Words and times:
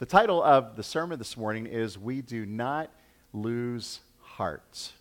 The 0.00 0.06
title 0.06 0.42
of 0.42 0.76
the 0.76 0.82
sermon 0.82 1.18
this 1.18 1.36
morning 1.36 1.66
is 1.66 1.98
We 1.98 2.22
Do 2.22 2.46
Not 2.46 2.88
Lose 3.34 4.00
Heart. 4.22 4.92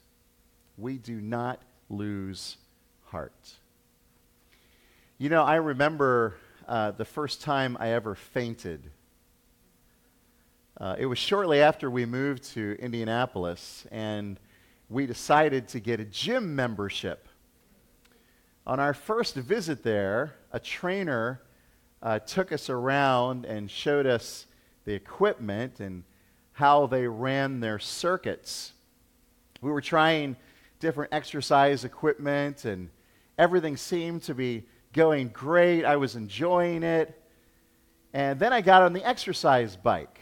We 0.78 0.98
do 0.98 1.22
not 1.22 1.62
lose 1.88 2.58
heart. 3.06 3.54
You 5.18 5.30
know, 5.30 5.42
I 5.42 5.56
remember 5.56 6.36
uh, 6.68 6.92
the 6.92 7.06
first 7.06 7.42
time 7.42 7.78
I 7.80 7.92
ever 7.92 8.14
fainted. 8.14 8.92
Uh, 10.78 10.98
it 11.00 11.06
was 11.06 11.18
shortly 11.18 11.62
after 11.62 11.90
we 11.90 12.06
moved 12.06 12.44
to 12.56 12.76
Indianapolis, 12.78 13.88
and 13.94 14.38
we 14.90 15.06
decided 15.06 15.70
to 15.70 15.80
get 15.80 16.02
a 16.02 16.06
gym 16.06 16.58
membership. 16.58 17.30
On 18.68 18.82
our 18.82 18.94
first 18.94 19.36
visit 19.36 19.82
there, 19.82 20.36
a 20.52 20.60
trainer 20.60 21.42
uh, 22.04 22.20
took 22.20 22.52
us 22.52 22.70
around 22.70 23.46
and 23.46 23.72
showed 23.72 24.06
us 24.06 24.46
the 24.90 24.96
equipment 24.96 25.80
and 25.80 26.04
how 26.52 26.88
they 26.88 27.06
ran 27.06 27.60
their 27.60 27.78
circuits. 27.78 28.74
We 29.62 29.70
were 29.70 29.82
trying 29.82 30.36
different 30.80 31.14
exercise 31.14 31.86
equipment, 31.86 32.66
and 32.66 32.90
everything 33.38 33.78
seemed 33.78 34.24
to 34.24 34.34
be 34.34 34.64
going 34.92 35.28
great. 35.28 35.86
I 35.86 35.98
was 35.98 36.16
enjoying 36.16 36.82
it. 36.82 37.22
And 38.14 38.40
then 38.40 38.52
I 38.52 38.62
got 38.62 38.82
on 38.82 38.94
the 38.94 39.08
exercise 39.08 39.76
bike. 39.76 40.20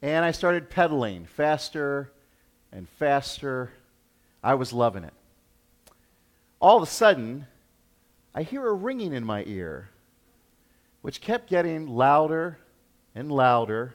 And 0.00 0.24
I 0.24 0.30
started 0.30 0.70
pedaling 0.70 1.26
faster 1.26 2.10
and 2.72 2.88
faster. 2.88 3.72
I 4.42 4.54
was 4.54 4.72
loving 4.72 5.04
it. 5.04 5.12
All 6.62 6.78
of 6.78 6.82
a 6.82 6.86
sudden, 6.86 7.46
I 8.34 8.42
hear 8.42 8.66
a 8.66 8.72
ringing 8.72 9.12
in 9.12 9.22
my 9.22 9.44
ear, 9.44 9.90
which 11.02 11.20
kept 11.20 11.50
getting 11.50 11.86
louder 11.88 12.56
and 13.14 13.30
louder. 13.30 13.94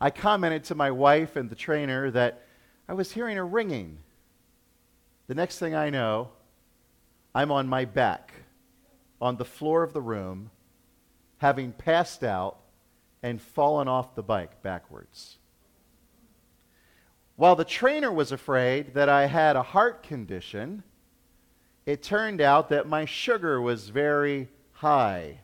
I 0.00 0.10
commented 0.10 0.64
to 0.64 0.74
my 0.74 0.90
wife 0.90 1.36
and 1.36 1.50
the 1.50 1.56
trainer 1.56 2.10
that 2.10 2.42
I 2.88 2.94
was 2.94 3.12
hearing 3.12 3.38
a 3.38 3.44
ringing. 3.44 3.98
The 5.26 5.34
next 5.34 5.58
thing 5.58 5.74
I 5.74 5.90
know, 5.90 6.30
I'm 7.34 7.50
on 7.50 7.68
my 7.68 7.84
back 7.84 8.32
on 9.20 9.36
the 9.36 9.44
floor 9.44 9.82
of 9.82 9.92
the 9.92 10.00
room, 10.00 10.50
having 11.38 11.72
passed 11.72 12.22
out 12.22 12.58
and 13.22 13.42
fallen 13.42 13.88
off 13.88 14.14
the 14.14 14.22
bike 14.22 14.62
backwards. 14.62 15.38
While 17.36 17.56
the 17.56 17.64
trainer 17.64 18.10
was 18.10 18.32
afraid 18.32 18.94
that 18.94 19.08
I 19.08 19.26
had 19.26 19.56
a 19.56 19.62
heart 19.62 20.02
condition, 20.02 20.82
it 21.86 22.02
turned 22.02 22.40
out 22.40 22.68
that 22.70 22.88
my 22.88 23.04
sugar 23.04 23.60
was 23.60 23.88
very 23.88 24.48
high. 24.72 25.40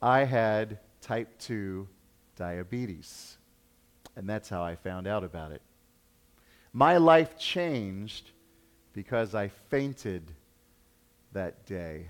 I 0.00 0.24
had 0.24 0.78
type 1.00 1.38
2 1.38 1.88
diabetes. 2.36 3.38
And 4.14 4.28
that's 4.28 4.48
how 4.48 4.62
I 4.62 4.76
found 4.76 5.06
out 5.06 5.24
about 5.24 5.52
it. 5.52 5.62
My 6.72 6.98
life 6.98 7.38
changed 7.38 8.30
because 8.92 9.34
I 9.34 9.48
fainted 9.48 10.30
that 11.32 11.66
day. 11.66 12.08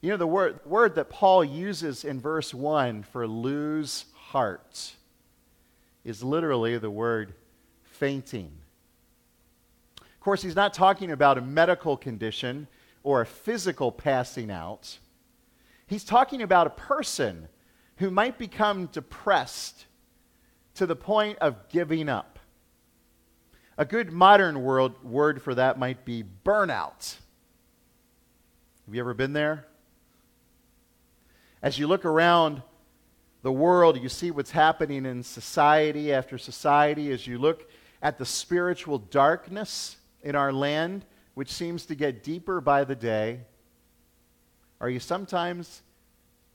You 0.00 0.10
know, 0.10 0.16
the 0.16 0.26
word, 0.26 0.60
word 0.64 0.94
that 0.94 1.10
Paul 1.10 1.44
uses 1.44 2.04
in 2.04 2.20
verse 2.20 2.54
1 2.54 3.02
for 3.02 3.26
lose 3.26 4.06
heart 4.14 4.94
is 6.04 6.22
literally 6.22 6.78
the 6.78 6.90
word 6.90 7.34
fainting. 7.82 8.50
Of 10.00 10.20
course, 10.20 10.42
he's 10.42 10.56
not 10.56 10.72
talking 10.72 11.10
about 11.10 11.38
a 11.38 11.42
medical 11.42 11.96
condition 11.96 12.66
or 13.02 13.20
a 13.20 13.26
physical 13.26 13.92
passing 13.92 14.50
out. 14.50 14.98
He's 15.86 16.04
talking 16.04 16.42
about 16.42 16.66
a 16.66 16.70
person 16.70 17.48
who 18.00 18.10
might 18.10 18.38
become 18.38 18.86
depressed 18.86 19.84
to 20.74 20.86
the 20.86 20.96
point 20.96 21.36
of 21.40 21.68
giving 21.68 22.08
up. 22.08 22.38
A 23.76 23.84
good 23.84 24.10
modern 24.10 24.62
world, 24.62 25.04
word 25.04 25.42
for 25.42 25.54
that 25.54 25.78
might 25.78 26.06
be 26.06 26.24
burnout. 26.44 27.16
Have 28.86 28.94
you 28.94 29.00
ever 29.00 29.12
been 29.12 29.34
there? 29.34 29.66
As 31.62 31.78
you 31.78 31.86
look 31.86 32.06
around 32.06 32.62
the 33.42 33.52
world, 33.52 34.00
you 34.00 34.08
see 34.08 34.30
what's 34.30 34.50
happening 34.50 35.04
in 35.04 35.22
society 35.22 36.10
after 36.10 36.38
society. 36.38 37.12
As 37.12 37.26
you 37.26 37.36
look 37.36 37.70
at 38.00 38.16
the 38.16 38.24
spiritual 38.24 38.96
darkness 38.96 39.98
in 40.22 40.34
our 40.34 40.54
land, 40.54 41.04
which 41.34 41.52
seems 41.52 41.84
to 41.84 41.94
get 41.94 42.24
deeper 42.24 42.62
by 42.62 42.82
the 42.84 42.96
day, 42.96 43.40
are 44.80 44.88
you 44.88 45.00
sometimes 45.00 45.82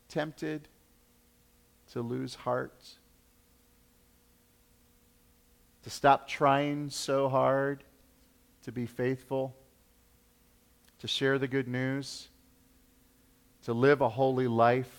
tempted 0.10 0.68
to 1.96 2.02
lose 2.02 2.36
heart? 2.36 2.84
To 5.84 5.90
stop 5.90 6.28
trying 6.28 6.90
so 6.90 7.30
hard 7.30 7.86
to 8.64 8.74
be 8.74 8.86
faithful? 8.86 9.56
To 11.00 11.08
share 11.08 11.40
the 11.40 11.48
good 11.48 11.70
news? 11.70 12.28
To 13.64 13.74
live 13.74 14.02
a 14.02 14.10
holy 14.10 14.50
life? 14.50 14.92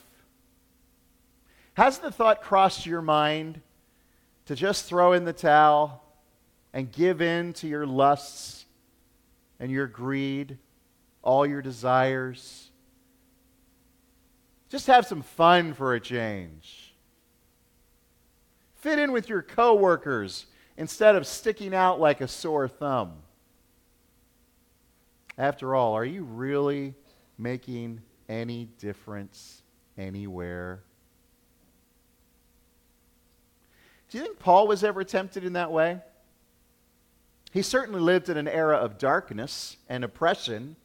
Has 1.74 1.98
the 1.98 2.10
thought 2.10 2.40
crossed 2.40 2.86
your 2.86 3.02
mind 3.02 3.60
to 4.46 4.56
just 4.56 4.86
throw 4.86 5.12
in 5.12 5.26
the 5.26 5.34
towel 5.34 6.02
and 6.72 6.90
give 6.90 7.20
in 7.20 7.52
to 7.54 7.68
your 7.68 7.86
lusts 7.86 8.64
and 9.60 9.70
your 9.70 9.86
greed, 9.86 10.56
all 11.22 11.44
your 11.44 11.60
desires? 11.60 12.70
Just 14.70 14.86
have 14.86 15.06
some 15.06 15.20
fun 15.20 15.74
for 15.74 15.94
a 15.94 16.00
change. 16.00 16.85
Fit 18.86 19.00
in 19.00 19.10
with 19.10 19.28
your 19.28 19.42
coworkers 19.42 20.46
instead 20.76 21.16
of 21.16 21.26
sticking 21.26 21.74
out 21.74 21.98
like 21.98 22.20
a 22.20 22.28
sore 22.28 22.68
thumb. 22.68 23.14
After 25.36 25.74
all, 25.74 25.94
are 25.94 26.04
you 26.04 26.22
really 26.22 26.94
making 27.36 28.00
any 28.28 28.66
difference 28.78 29.62
anywhere? 29.98 30.84
Do 34.08 34.18
you 34.18 34.24
think 34.24 34.38
Paul 34.38 34.68
was 34.68 34.84
ever 34.84 35.02
tempted 35.02 35.42
in 35.42 35.54
that 35.54 35.72
way? 35.72 35.98
He 37.50 37.62
certainly 37.62 37.98
lived 38.00 38.28
in 38.28 38.36
an 38.36 38.46
era 38.46 38.76
of 38.76 38.98
darkness 38.98 39.78
and 39.88 40.04
oppression 40.04 40.76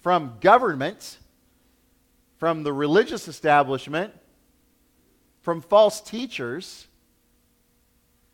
from 0.00 0.36
government, 0.40 1.18
from 2.38 2.62
the 2.62 2.72
religious 2.72 3.26
establishment, 3.26 4.14
from 5.40 5.60
false 5.60 6.00
teachers 6.00 6.86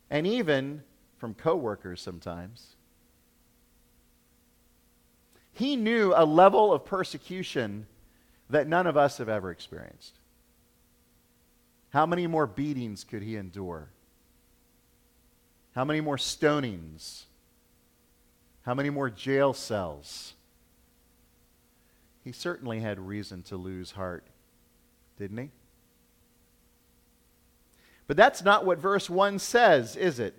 and 0.09 0.25
even 0.25 0.83
from 1.17 1.33
coworkers 1.33 2.01
sometimes. 2.01 2.75
He 5.53 5.75
knew 5.75 6.13
a 6.15 6.25
level 6.25 6.73
of 6.73 6.85
persecution 6.85 7.85
that 8.49 8.67
none 8.67 8.87
of 8.87 8.97
us 8.97 9.17
have 9.17 9.29
ever 9.29 9.51
experienced. 9.51 10.15
How 11.89 12.05
many 12.05 12.27
more 12.27 12.47
beatings 12.47 13.03
could 13.03 13.21
he 13.21 13.35
endure? 13.35 13.89
How 15.75 15.83
many 15.83 16.01
more 16.01 16.17
stonings? 16.17 17.23
How 18.63 18.73
many 18.73 18.89
more 18.89 19.09
jail 19.09 19.53
cells? 19.53 20.33
He 22.23 22.31
certainly 22.31 22.79
had 22.79 22.99
reason 22.99 23.43
to 23.43 23.57
lose 23.57 23.91
heart, 23.91 24.27
didn't 25.17 25.37
he? 25.37 25.51
But 28.09 28.17
that's 28.17 28.43
not 28.43 28.65
what 28.65 28.79
verse 28.79 29.07
1 29.07 29.37
says, 29.37 29.95
is 29.95 30.19
it? 30.19 30.33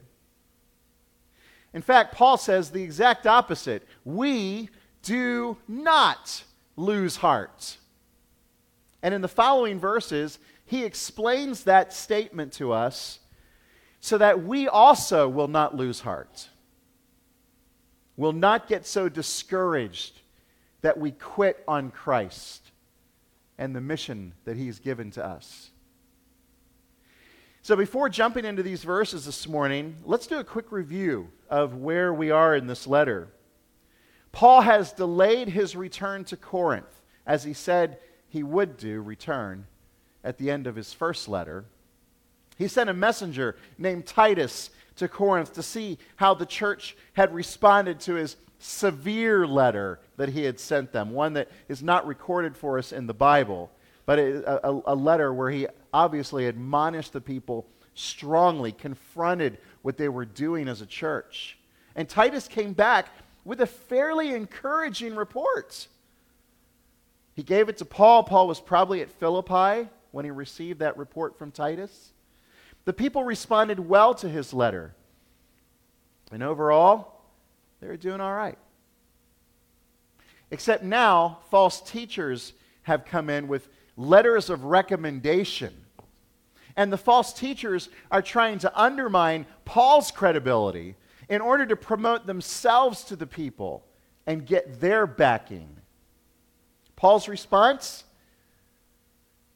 In 1.72 1.82
fact, 1.82 2.16
Paul 2.16 2.36
says 2.36 2.70
the 2.70 2.82
exact 2.82 3.28
opposite. 3.28 3.86
We 4.04 4.70
do 5.04 5.56
not 5.69 6.42
lose 6.75 7.14
heart. 7.14 7.76
And 9.04 9.14
in 9.14 9.20
the 9.20 9.28
following 9.28 9.78
verses, 9.78 10.41
he 10.66 10.82
explains 10.82 11.62
that 11.62 11.92
statement 11.92 12.53
to 12.54 12.72
us 12.72 13.21
so 14.00 14.18
that 14.18 14.42
we 14.42 14.66
also 14.66 15.28
will 15.28 15.47
not 15.47 15.77
lose 15.77 16.00
heart. 16.00 16.48
Will 18.16 18.33
not 18.33 18.66
get 18.66 18.84
so 18.84 19.09
discouraged 19.09 20.18
that 20.80 20.98
we 20.98 21.12
quit 21.12 21.62
on 21.68 21.92
Christ 21.92 22.72
and 23.59 23.77
the 23.77 23.80
mission 23.80 24.33
that 24.44 24.56
he's 24.56 24.80
given 24.80 25.12
to 25.12 25.24
us. 25.24 25.71
So, 27.62 27.77
before 27.77 28.09
jumping 28.09 28.47
into 28.47 28.62
these 28.62 28.84
verses 28.84 29.27
this 29.27 29.47
morning, 29.47 29.97
let's 30.04 30.27
do 30.27 30.39
a 30.39 30.45
quick 30.45 30.72
review 30.72 31.28
of 31.51 31.74
where 31.74 32.12
we 32.12 32.30
are 32.30 32.57
in 32.57 32.66
this 32.66 32.86
letter. 32.86 33.28
Paul 34.33 34.62
has 34.62 34.92
delayed 34.92 35.48
his 35.48 35.77
return 35.77 36.24
to 36.24 36.39
Corinth, 36.39 37.03
as 37.27 37.45
he 37.45 37.53
said 37.53 37.98
he 38.30 38.42
would 38.42 38.78
do 38.78 39.03
return 39.03 39.66
at 40.24 40.39
the 40.39 40.51
end 40.51 40.66
of 40.66 40.74
his 40.74 40.95
first 40.95 41.28
letter. 41.28 41.66
He 42.57 42.66
sent 42.66 42.89
a 42.89 42.95
messenger 42.95 43.57
named 43.77 44.06
Titus 44.06 44.71
to 44.97 45.06
Corinth 45.06 45.53
to 45.54 45.63
see 45.63 45.98
how 46.16 46.33
the 46.33 46.47
church 46.47 46.97
had 47.13 47.34
responded 47.34 48.01
to 48.01 48.15
his 48.15 48.36
severe 48.59 49.47
letter 49.47 50.01
that 50.16 50.30
he 50.30 50.45
had 50.45 50.59
sent 50.59 50.92
them, 50.92 51.10
one 51.10 51.34
that 51.34 51.51
is 51.68 51.83
not 51.83 52.06
recorded 52.06 52.56
for 52.56 52.78
us 52.78 52.91
in 52.91 53.06
the 53.06 53.15
Bible, 53.15 53.71
but 54.06 54.18
a, 54.18 54.66
a, 54.66 54.80
a 54.86 54.95
letter 54.95 55.33
where 55.33 55.51
he 55.51 55.66
obviously 55.92 56.47
admonished 56.47 57.13
the 57.13 57.21
people 57.21 57.66
strongly, 57.95 58.72
confronted 58.72 59.59
what 59.83 59.97
they 59.97 60.09
were 60.09 60.25
doing 60.25 60.69
as 60.69 60.81
a 60.81 60.87
church. 60.87 61.59
And 61.97 62.09
Titus 62.09 62.48
came 62.48 62.72
back 62.72 63.09
with 63.45 63.60
a 63.60 63.66
fairly 63.66 64.34
encouraging 64.34 65.16
report. 65.16 65.89
He 67.34 67.42
gave 67.42 67.69
it 67.69 67.78
to 67.78 67.84
Paul. 67.84 68.22
Paul 68.25 68.48
was 68.48 68.60
probably 68.60 69.01
at 69.03 69.10
Philippi 69.10 69.89
when 70.13 70.25
he 70.25 70.31
received 70.31 70.81
that 70.81 70.97
report 70.97 71.39
from 71.39 71.51
Titus. 71.51 72.13
The 72.84 72.92
people 72.92 73.25
responded 73.25 73.81
well 73.81 74.15
to 74.15 74.28
his 74.28 74.53
letter. 74.53 74.95
And 76.33 76.42
overall, 76.42 77.22
they 77.81 77.89
were 77.89 77.97
doing 77.97 78.21
all 78.21 78.34
right. 78.34 78.59
Except 80.51 80.83
now, 80.83 81.39
false 81.51 81.81
teachers 81.81 82.53
have 82.83 83.04
come 83.04 83.31
in 83.31 83.48
with 83.48 83.69
letters 83.97 84.51
of 84.51 84.65
recommendation. 84.65 85.75
And 86.77 86.92
the 86.92 86.98
false 86.98 87.33
teachers 87.33 87.89
are 88.10 88.22
trying 88.22 88.59
to 88.60 88.81
undermine 88.81 89.47
Paul's 89.65 90.10
credibility 90.10 90.97
in 91.28 91.41
order 91.41 91.66
to 91.66 91.77
promote 91.77 92.27
themselves 92.27 93.04
to 93.04 93.16
the 93.16 93.27
people 93.27 93.84
and 94.27 94.47
get 94.47 94.81
their 94.81 95.07
backing. 95.07 95.69
Paul's 96.97 97.28
response 97.28 98.04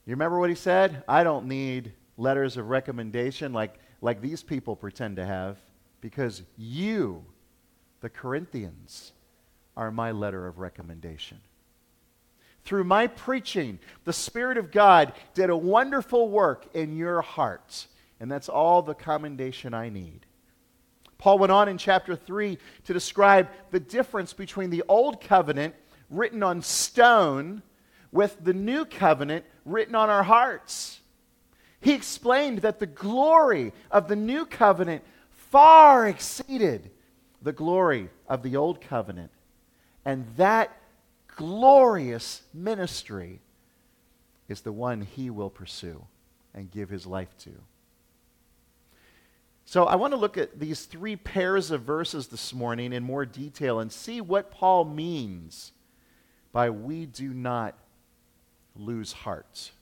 you 0.07 0.11
remember 0.11 0.39
what 0.39 0.51
he 0.51 0.57
said? 0.57 1.03
I 1.09 1.25
don't 1.25 1.47
need 1.47 1.93
letters 2.19 2.57
of 2.57 2.69
recommendation 2.69 3.53
like, 3.53 3.75
like 4.03 4.21
these 4.21 4.43
people 4.43 4.77
pretend 4.77 5.17
to 5.17 5.25
have, 5.25 5.59
because 6.01 6.43
you, 6.59 7.25
the 8.01 8.11
Corinthians, 8.11 9.13
are 9.77 9.91
my 9.91 10.11
letter 10.11 10.47
of 10.47 10.59
recommendation. 10.59 11.41
Through 12.65 12.85
my 12.85 13.07
preaching, 13.07 13.79
the 14.05 14.13
Spirit 14.13 14.57
of 14.57 14.71
God 14.71 15.13
did 15.35 15.51
a 15.51 15.57
wonderful 15.57 16.29
work 16.29 16.67
in 16.75 16.97
your 16.97 17.21
hearts, 17.21 17.89
and 18.21 18.31
that's 18.31 18.49
all 18.49 18.81
the 18.81 18.95
commendation 18.95 19.75
I 19.75 19.91
need. 19.91 20.27
Paul 21.19 21.39
went 21.39 21.53
on 21.53 21.69
in 21.69 21.79
chapter 21.79 22.17
3 22.17 22.59
to 22.85 22.93
describe 22.93 23.49
the 23.71 23.81
difference 23.81 24.33
between 24.33 24.71
the 24.71 24.83
old 24.89 25.21
covenant 25.21 25.75
written 26.11 26.43
on 26.43 26.63
stone 26.63 27.63
with 28.13 28.37
the 28.43 28.55
new 28.55 28.85
covenant 28.85 29.45
written 29.65 29.95
on 29.95 30.09
our 30.09 30.23
hearts. 30.23 31.01
He 31.81 31.93
explained 31.93 32.59
that 32.61 32.79
the 32.79 32.87
glory 32.87 33.73
of 33.91 34.09
the 34.09 34.17
new 34.17 34.47
covenant 34.47 35.05
far 35.31 36.09
exceeded 36.09 36.91
the 37.43 37.53
glory 37.53 38.09
of 38.27 38.43
the 38.43 38.57
old 38.57 38.81
covenant. 38.81 39.31
And 40.05 40.27
that 40.37 40.77
glorious 41.37 42.43
ministry 42.53 43.41
is 44.49 44.61
the 44.61 44.73
one 44.73 45.03
he 45.03 45.31
will 45.31 45.51
pursue 45.51 46.05
and 46.55 46.71
give 46.71 46.89
his 46.89 47.07
life 47.07 47.37
to. 47.39 47.51
So 49.65 49.85
I 49.85 49.97
want 49.97 50.13
to 50.13 50.19
look 50.19 50.37
at 50.37 50.61
these 50.61 50.85
three 50.85 51.17
pairs 51.17 51.71
of 51.71 51.83
verses 51.83 52.29
this 52.29 52.53
morning 52.53 52.93
in 52.93 53.03
more 53.03 53.25
detail 53.25 53.81
and 53.81 53.91
see 53.91 54.21
what 54.21 54.51
Paul 54.51 54.85
means 54.85 55.73
by 56.53 56.71
we 56.71 57.07
do 57.07 57.33
not 57.33 57.77
lose 58.77 59.13
hearts. 59.13 59.73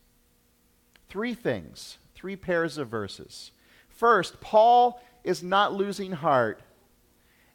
Three 1.08 1.34
things, 1.34 1.98
three 2.14 2.36
pairs 2.36 2.78
of 2.78 2.88
verses. 2.88 3.50
First, 3.88 4.40
Paul 4.40 5.02
is 5.24 5.42
not 5.42 5.74
losing 5.74 6.12
heart, 6.12 6.62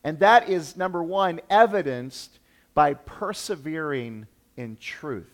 and 0.03 0.19
that 0.19 0.49
is, 0.49 0.77
number 0.77 1.01
one, 1.01 1.41
evidenced 1.49 2.39
by 2.77 2.93
persevering 2.93 4.27
in 4.55 4.77
truth. 4.79 5.33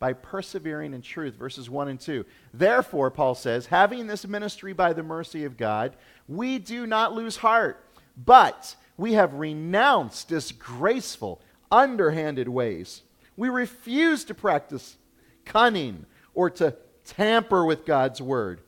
By 0.00 0.14
persevering 0.14 0.94
in 0.94 1.00
truth, 1.00 1.34
verses 1.34 1.70
1 1.70 1.86
and 1.86 2.00
2. 2.00 2.24
Therefore, 2.52 3.08
Paul 3.12 3.36
says, 3.36 3.66
having 3.66 4.08
this 4.08 4.26
ministry 4.26 4.72
by 4.72 4.92
the 4.92 5.04
mercy 5.04 5.44
of 5.44 5.56
God, 5.56 5.94
we 6.26 6.58
do 6.58 6.88
not 6.88 7.14
lose 7.14 7.36
heart, 7.36 7.86
but 8.16 8.74
we 8.96 9.12
have 9.12 9.34
renounced 9.34 10.26
disgraceful, 10.26 11.40
underhanded 11.70 12.48
ways. 12.48 13.02
We 13.36 13.48
refuse 13.48 14.24
to 14.24 14.34
practice 14.34 14.96
cunning 15.44 16.04
or 16.34 16.50
to 16.50 16.74
tamper 17.04 17.64
with 17.64 17.86
God's 17.86 18.20
word, 18.20 18.60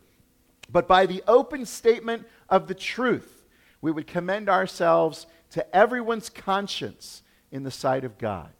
but 0.70 0.87
by 0.87 1.06
the 1.06 1.25
open 1.26 1.67
statement 1.67 2.29
of 2.49 2.69
the 2.69 2.76
truth, 2.76 3.43
we 3.81 3.90
would 3.90 4.06
commend 4.06 4.49
ourselves 4.49 5.26
to 5.50 5.76
everyone's 5.76 6.29
conscience 6.31 7.22
in 7.53 7.63
the 7.63 7.71
sight 7.71 8.03
of 8.03 8.19
God. 8.19 8.51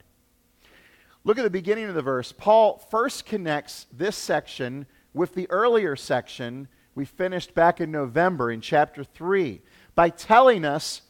Look 1.25 1.37
at 1.37 1.43
the 1.43 1.49
beginning 1.49 1.85
of 1.85 1.95
the 1.95 2.01
verse. 2.01 2.31
Paul 2.31 2.77
first 2.89 3.25
connects 3.25 3.87
this 3.91 4.15
section 4.15 4.85
with 5.13 5.35
the 5.35 5.49
earlier 5.49 5.95
section 5.95 6.67
we 6.95 7.05
finished 7.05 7.53
back 7.55 7.81
in 7.81 7.91
November 7.91 8.51
in 8.51 8.61
chapter 8.61 9.03
3 9.03 9.61
by 9.95 10.09
telling 10.09 10.63
us 10.63 11.01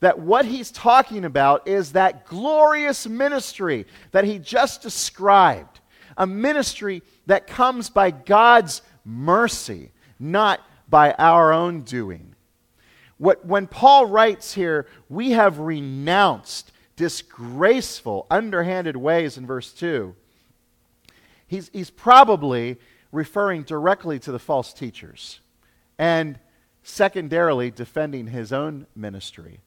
that 0.00 0.18
what 0.18 0.44
he's 0.44 0.72
talking 0.72 1.24
about 1.24 1.68
is 1.68 1.92
that 1.92 2.26
glorious 2.26 3.06
ministry 3.06 3.86
that 4.10 4.24
he 4.24 4.38
just 4.38 4.82
described. 4.82 5.80
A 6.16 6.26
ministry 6.26 7.02
that 7.26 7.46
comes 7.46 7.88
by 7.88 8.10
God's 8.10 8.82
mercy, 9.04 9.92
not 10.18 10.60
by 10.88 11.12
our 11.12 11.52
own 11.52 11.82
doing. 11.82 12.34
What, 13.16 13.46
when 13.46 13.68
Paul 13.68 14.06
writes 14.06 14.54
here, 14.54 14.88
we 15.08 15.30
have 15.30 15.60
renounced 15.60 16.71
disgraceful, 16.96 18.26
underhanded 18.30 18.96
ways 18.96 19.36
in 19.36 19.46
verse 19.46 19.72
2, 19.72 20.14
he's, 21.46 21.70
he's 21.72 21.90
probably 21.90 22.78
referring 23.10 23.62
directly 23.62 24.18
to 24.18 24.32
the 24.32 24.38
false 24.38 24.72
teachers 24.72 25.40
and 25.98 26.38
secondarily 26.82 27.70
defending 27.70 28.26
his 28.26 28.52
own 28.52 28.86
ministry. 28.94 29.60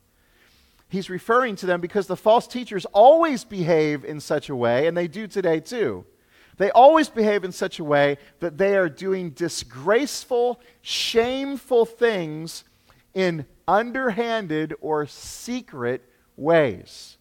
He's 0.90 1.10
referring 1.10 1.56
to 1.58 1.66
them 1.66 1.82
because 1.82 2.08
the 2.08 2.16
false 2.16 2.48
teachers 2.48 2.86
always 2.86 3.44
behave 3.44 4.06
in 4.06 4.20
such 4.20 4.50
a 4.50 4.56
way, 4.56 4.88
and 4.88 4.96
they 4.96 5.08
do 5.08 5.28
today 5.28 5.60
too. 5.60 6.06
They 6.58 6.72
always 6.72 7.10
behave 7.10 7.44
in 7.44 7.52
such 7.52 7.80
a 7.80 7.84
way 7.84 8.18
that 8.40 8.58
they 8.58 8.78
are 8.78 8.88
doing 8.88 9.32
disgraceful, 9.32 10.62
shameful 10.82 11.86
things 11.86 12.64
in 13.14 13.46
underhanded 13.68 14.74
or 14.80 15.06
secret 15.06 16.08
ways. 16.38 17.18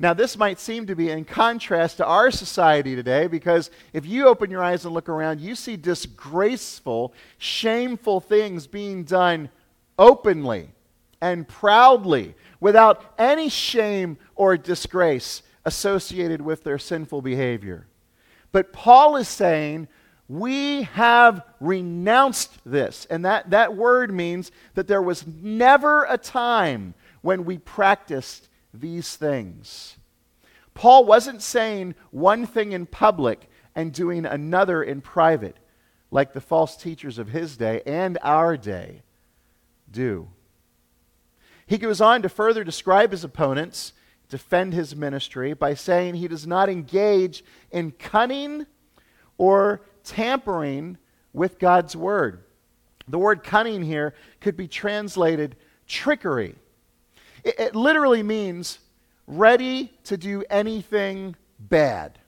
Now, 0.00 0.14
this 0.14 0.36
might 0.36 0.60
seem 0.60 0.86
to 0.86 0.94
be 0.94 1.10
in 1.10 1.24
contrast 1.24 1.96
to 1.96 2.06
our 2.06 2.30
society 2.30 2.94
today 2.94 3.26
because 3.26 3.70
if 3.92 4.06
you 4.06 4.28
open 4.28 4.50
your 4.50 4.62
eyes 4.62 4.84
and 4.84 4.94
look 4.94 5.08
around, 5.08 5.40
you 5.40 5.56
see 5.56 5.76
disgraceful, 5.76 7.12
shameful 7.38 8.20
things 8.20 8.68
being 8.68 9.02
done 9.02 9.50
openly 9.98 10.70
and 11.20 11.48
proudly 11.48 12.36
without 12.60 13.12
any 13.18 13.48
shame 13.48 14.18
or 14.36 14.56
disgrace 14.56 15.42
associated 15.64 16.40
with 16.40 16.62
their 16.62 16.78
sinful 16.78 17.20
behavior. 17.22 17.88
But 18.52 18.72
Paul 18.72 19.16
is 19.16 19.28
saying, 19.28 19.88
we 20.28 20.82
have 20.82 21.42
renounced 21.58 22.58
this. 22.64 23.06
And 23.10 23.24
that, 23.24 23.50
that 23.50 23.74
word 23.74 24.12
means 24.12 24.52
that 24.74 24.86
there 24.86 25.02
was 25.02 25.26
never 25.26 26.04
a 26.04 26.18
time 26.18 26.94
when 27.28 27.44
we 27.44 27.58
practiced 27.58 28.48
these 28.72 29.14
things. 29.14 29.98
Paul 30.72 31.04
wasn't 31.04 31.42
saying 31.42 31.94
one 32.10 32.46
thing 32.46 32.72
in 32.72 32.86
public 32.86 33.50
and 33.74 33.92
doing 33.92 34.24
another 34.24 34.82
in 34.82 35.02
private, 35.02 35.58
like 36.10 36.32
the 36.32 36.40
false 36.40 36.74
teachers 36.74 37.18
of 37.18 37.28
his 37.28 37.58
day 37.58 37.82
and 37.84 38.16
our 38.22 38.56
day 38.56 39.02
do. 39.90 40.30
He 41.66 41.76
goes 41.76 42.00
on 42.00 42.22
to 42.22 42.30
further 42.30 42.64
describe 42.64 43.10
his 43.10 43.24
opponents, 43.24 43.92
defend 44.30 44.72
his 44.72 44.96
ministry, 44.96 45.52
by 45.52 45.74
saying 45.74 46.14
he 46.14 46.28
does 46.28 46.46
not 46.46 46.70
engage 46.70 47.44
in 47.70 47.90
cunning 47.90 48.64
or 49.36 49.82
tampering 50.02 50.96
with 51.34 51.58
God's 51.58 51.94
word. 51.94 52.42
The 53.06 53.18
word 53.18 53.44
cunning 53.44 53.82
here 53.82 54.14
could 54.40 54.56
be 54.56 54.66
translated 54.66 55.56
trickery. 55.86 56.54
It, 57.48 57.58
it 57.58 57.74
literally 57.74 58.22
means 58.22 58.78
ready 59.26 59.90
to 60.04 60.18
do 60.18 60.44
anything 60.50 61.34
bad. 61.58 62.18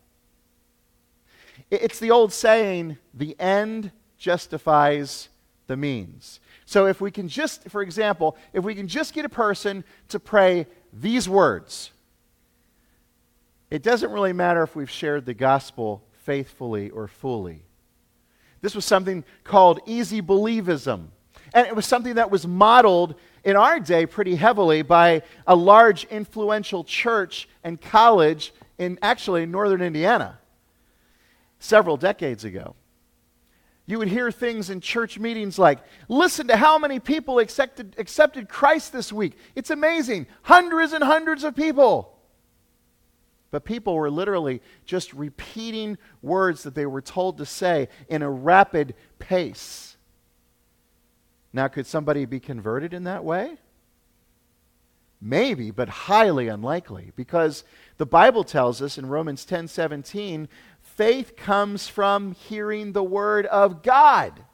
It, 1.71 1.83
it's 1.83 1.99
the 1.99 2.11
old 2.11 2.33
saying, 2.33 2.97
the 3.13 3.39
end 3.39 3.93
justifies 4.17 5.29
the 5.67 5.77
means. 5.77 6.41
So 6.65 6.87
if 6.87 7.03
we 7.03 7.11
can 7.11 7.29
just, 7.29 7.69
for 7.69 7.83
example, 7.83 8.35
if 8.55 8.65
we 8.65 8.75
can 8.75 8.89
just 8.89 9.13
get 9.13 9.27
a 9.27 9.29
person 9.29 9.85
to 10.09 10.19
pray 10.19 10.67
these 10.91 11.29
words, 11.29 11.91
it 13.71 13.83
doesn't 13.83 14.11
really 14.11 14.33
matter 14.33 14.63
if 14.63 14.75
we've 14.75 14.91
shared 14.91 15.27
the 15.27 15.35
gospel 15.35 16.03
faithfully 16.23 16.89
or 16.89 17.09
fully. 17.09 17.63
This 18.63 18.75
was 18.75 18.87
something 18.87 19.23
called 19.45 19.81
easy 19.85 20.23
believism. 20.23 21.09
And 21.53 21.67
it 21.67 21.75
was 21.75 21.87
something 21.87 22.15
that 22.15 22.31
was 22.31 22.47
modeled 22.47 23.15
in 23.45 23.57
our 23.57 23.81
day 23.81 24.07
pretty 24.07 24.37
heavily 24.37 24.83
by 24.83 25.23
a 25.47 25.57
large 25.57 26.05
influential 26.05 26.85
church 26.85 27.49
and 27.65 27.81
college 27.81 28.53
in 28.79 28.99
actually 29.03 29.47
northern 29.47 29.83
Indiana 29.83 30.39
several 31.59 31.97
decades 31.97 32.45
ago. 32.45 32.75
You 33.87 33.99
would 33.99 34.09
hear 34.09 34.31
things 34.31 34.71
in 34.71 34.81
church 34.81 35.19
meetings 35.19 35.59
like, 35.59 35.81
listen 36.09 36.47
to 36.49 36.57
how 36.57 36.79
many 36.79 37.01
people 37.01 37.41
accepted, 37.41 37.97
accepted 37.99 38.49
Christ 38.49 38.93
this 38.93 39.13
week. 39.13 39.37
It's 39.57 39.71
amazing. 39.71 40.29
Hundreds 40.43 40.93
and 40.93 41.03
hundreds 41.03 41.43
of 41.43 41.57
people. 41.57 42.17
But 43.51 43.65
people 43.65 43.97
were 43.97 44.11
literally 44.11 44.63
just 44.85 45.13
repeating 45.13 45.99
words 46.23 46.63
that 46.63 46.77
they 46.77 46.87
were 46.87 47.03
told 47.03 47.39
to 47.39 47.47
say 47.47 47.89
in 48.09 48.23
a 48.23 48.31
rapid 48.31 48.95
pace. 49.19 49.90
Now, 51.53 51.69
could 51.69 51.87
somebody 51.87 52.25
be 52.25 52.41
converted 52.41 52.95
in 52.95 53.05
that 53.05 53.25
way? 53.25 53.59
Maybe, 55.21 55.71
but 55.71 55.89
highly 55.89 56.49
unlikely 56.49 57.13
because 57.15 57.65
the 57.99 58.07
Bible 58.07 58.45
tells 58.45 58.81
us 58.81 58.97
in 58.97 59.07
Romans 59.07 59.45
10 59.45 59.69
17, 59.69 60.49
faith 60.81 61.37
comes 61.37 61.89
from 61.89 62.33
hearing 62.33 62.93
the 62.93 63.03
word 63.03 63.45
of 63.47 63.83
God. 63.83 64.45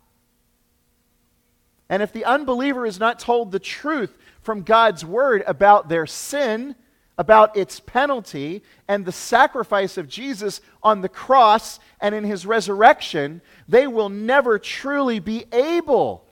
And 1.88 2.02
if 2.02 2.12
the 2.12 2.24
unbeliever 2.24 2.84
is 2.84 2.98
not 2.98 3.20
told 3.20 3.52
the 3.52 3.60
truth 3.60 4.18
from 4.42 4.62
God's 4.62 5.04
word 5.04 5.44
about 5.46 5.88
their 5.88 6.06
sin, 6.06 6.74
about 7.16 7.56
its 7.56 7.78
penalty, 7.78 8.64
and 8.88 9.04
the 9.04 9.12
sacrifice 9.12 9.96
of 9.96 10.08
Jesus 10.08 10.60
on 10.82 11.00
the 11.00 11.08
cross 11.08 11.78
and 12.00 12.12
in 12.12 12.24
his 12.24 12.44
resurrection, 12.44 13.40
they 13.68 13.86
will 13.86 14.08
never 14.08 14.58
truly 14.58 15.20
be 15.20 15.44
able 15.52 16.25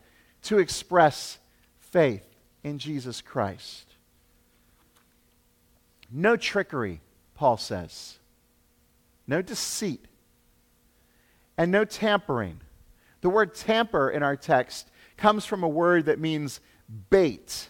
to 0.45 0.59
express 0.59 1.39
faith 1.79 2.27
in 2.63 2.79
Jesus 2.79 3.21
Christ. 3.21 3.95
No 6.11 6.37
trickery, 6.37 7.01
Paul 7.35 7.57
says. 7.57 8.19
No 9.27 9.43
deceit. 9.43 10.05
And 11.57 11.71
no 11.71 11.85
tampering. 11.85 12.61
The 13.21 13.31
word 13.31 13.55
tamper 13.55 14.11
in 14.11 14.23
our 14.23 14.37
text 14.37 14.91
comes 15.17 15.45
from 15.45 15.63
a 15.63 15.69
word 15.69 16.07
that 16.07 16.19
means 16.19 16.61
bait, 17.11 17.69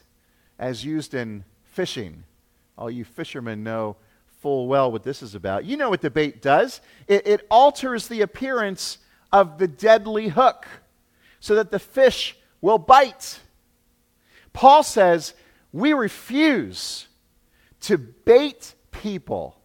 as 0.59 0.85
used 0.85 1.15
in 1.15 1.45
fishing. 1.63 2.25
All 2.77 2.91
you 2.91 3.05
fishermen 3.05 3.63
know 3.63 3.97
full 4.41 4.67
well 4.67 4.91
what 4.91 5.05
this 5.05 5.23
is 5.23 5.35
about. 5.35 5.65
You 5.65 5.77
know 5.77 5.91
what 5.91 6.01
the 6.01 6.11
bait 6.11 6.43
does 6.43 6.81
it, 7.07 7.27
it 7.27 7.47
alters 7.51 8.09
the 8.09 8.21
appearance 8.21 8.99
of 9.33 9.59
the 9.59 9.69
deadly 9.69 10.29
hook 10.29 10.67
so 11.41 11.55
that 11.55 11.71
the 11.71 11.79
fish 11.79 12.37
will 12.65 12.79
bite. 12.79 13.41
Paul 14.55 14.83
says 14.83 15.35
we 15.71 15.93
refuse 15.93 17.07
to 17.81 17.99
bait 17.99 18.75
people 18.91 19.61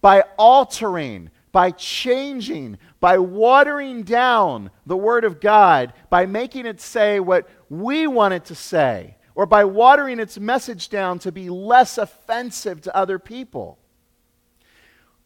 by 0.00 0.22
altering, 0.38 1.30
by 1.52 1.70
changing, 1.70 2.78
by 2.98 3.18
watering 3.18 4.04
down 4.04 4.70
the 4.86 4.96
Word 4.96 5.24
of 5.24 5.38
God, 5.38 5.92
by 6.08 6.24
making 6.24 6.64
it 6.64 6.80
say 6.80 7.20
what 7.20 7.46
we 7.68 8.06
want 8.06 8.32
it 8.32 8.46
to 8.46 8.54
say, 8.54 9.18
or 9.34 9.44
by 9.44 9.64
watering 9.64 10.18
its 10.18 10.40
message 10.40 10.88
down 10.88 11.18
to 11.18 11.30
be 11.30 11.50
less 11.50 11.98
offensive 11.98 12.80
to 12.80 12.96
other 12.96 13.18
people. 13.18 13.78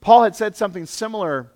Paul 0.00 0.24
had 0.24 0.34
said 0.34 0.56
something 0.56 0.84
similar 0.84 1.52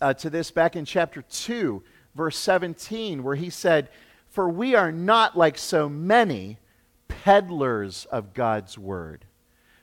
uh, 0.00 0.14
to 0.14 0.30
this 0.30 0.50
back 0.50 0.76
in 0.76 0.86
chapter 0.86 1.20
2, 1.20 1.82
verse 2.14 2.38
17, 2.38 3.22
where 3.22 3.36
he 3.36 3.50
said, 3.50 3.90
For 4.32 4.48
we 4.48 4.74
are 4.74 4.90
not 4.90 5.38
like 5.38 5.56
so 5.56 5.88
many 5.88 6.58
peddlers 7.06 8.06
of 8.10 8.34
God's 8.34 8.76
word 8.76 9.26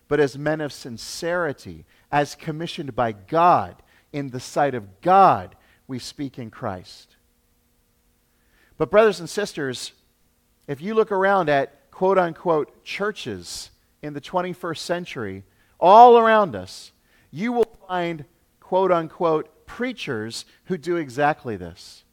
but 0.10 0.20
as 0.20 0.38
men 0.38 0.60
of 0.60 0.74
sincerity, 0.74 1.86
as 2.12 2.36
commissioned 2.36 2.94
by 2.96 3.13
God, 3.13 3.82
in 4.12 4.32
the 4.32 4.39
sight 4.39 4.74
of 4.74 5.01
God, 5.01 5.56
we 5.88 6.00
speak 6.00 6.39
in 6.39 6.50
Christ. 6.50 7.15
But, 8.77 8.89
brothers 8.89 9.20
and 9.20 9.29
sisters, 9.29 9.94
if 10.68 10.82
you 10.82 10.96
look 10.96 11.12
around 11.12 11.48
at 11.48 11.91
quote 11.91 12.18
unquote 12.18 12.84
churches 12.84 13.70
in 14.01 14.13
the 14.13 14.22
21st 14.22 14.77
century, 14.79 15.44
all 15.79 16.18
around 16.18 16.56
us, 16.56 16.91
you 17.29 17.53
will 17.53 17.77
find 17.88 18.25
quote 18.60 18.91
unquote 18.91 19.68
preachers 19.68 20.44
who 20.65 20.77
do 20.77 20.96
exactly 20.96 21.56
this, 21.56 22.03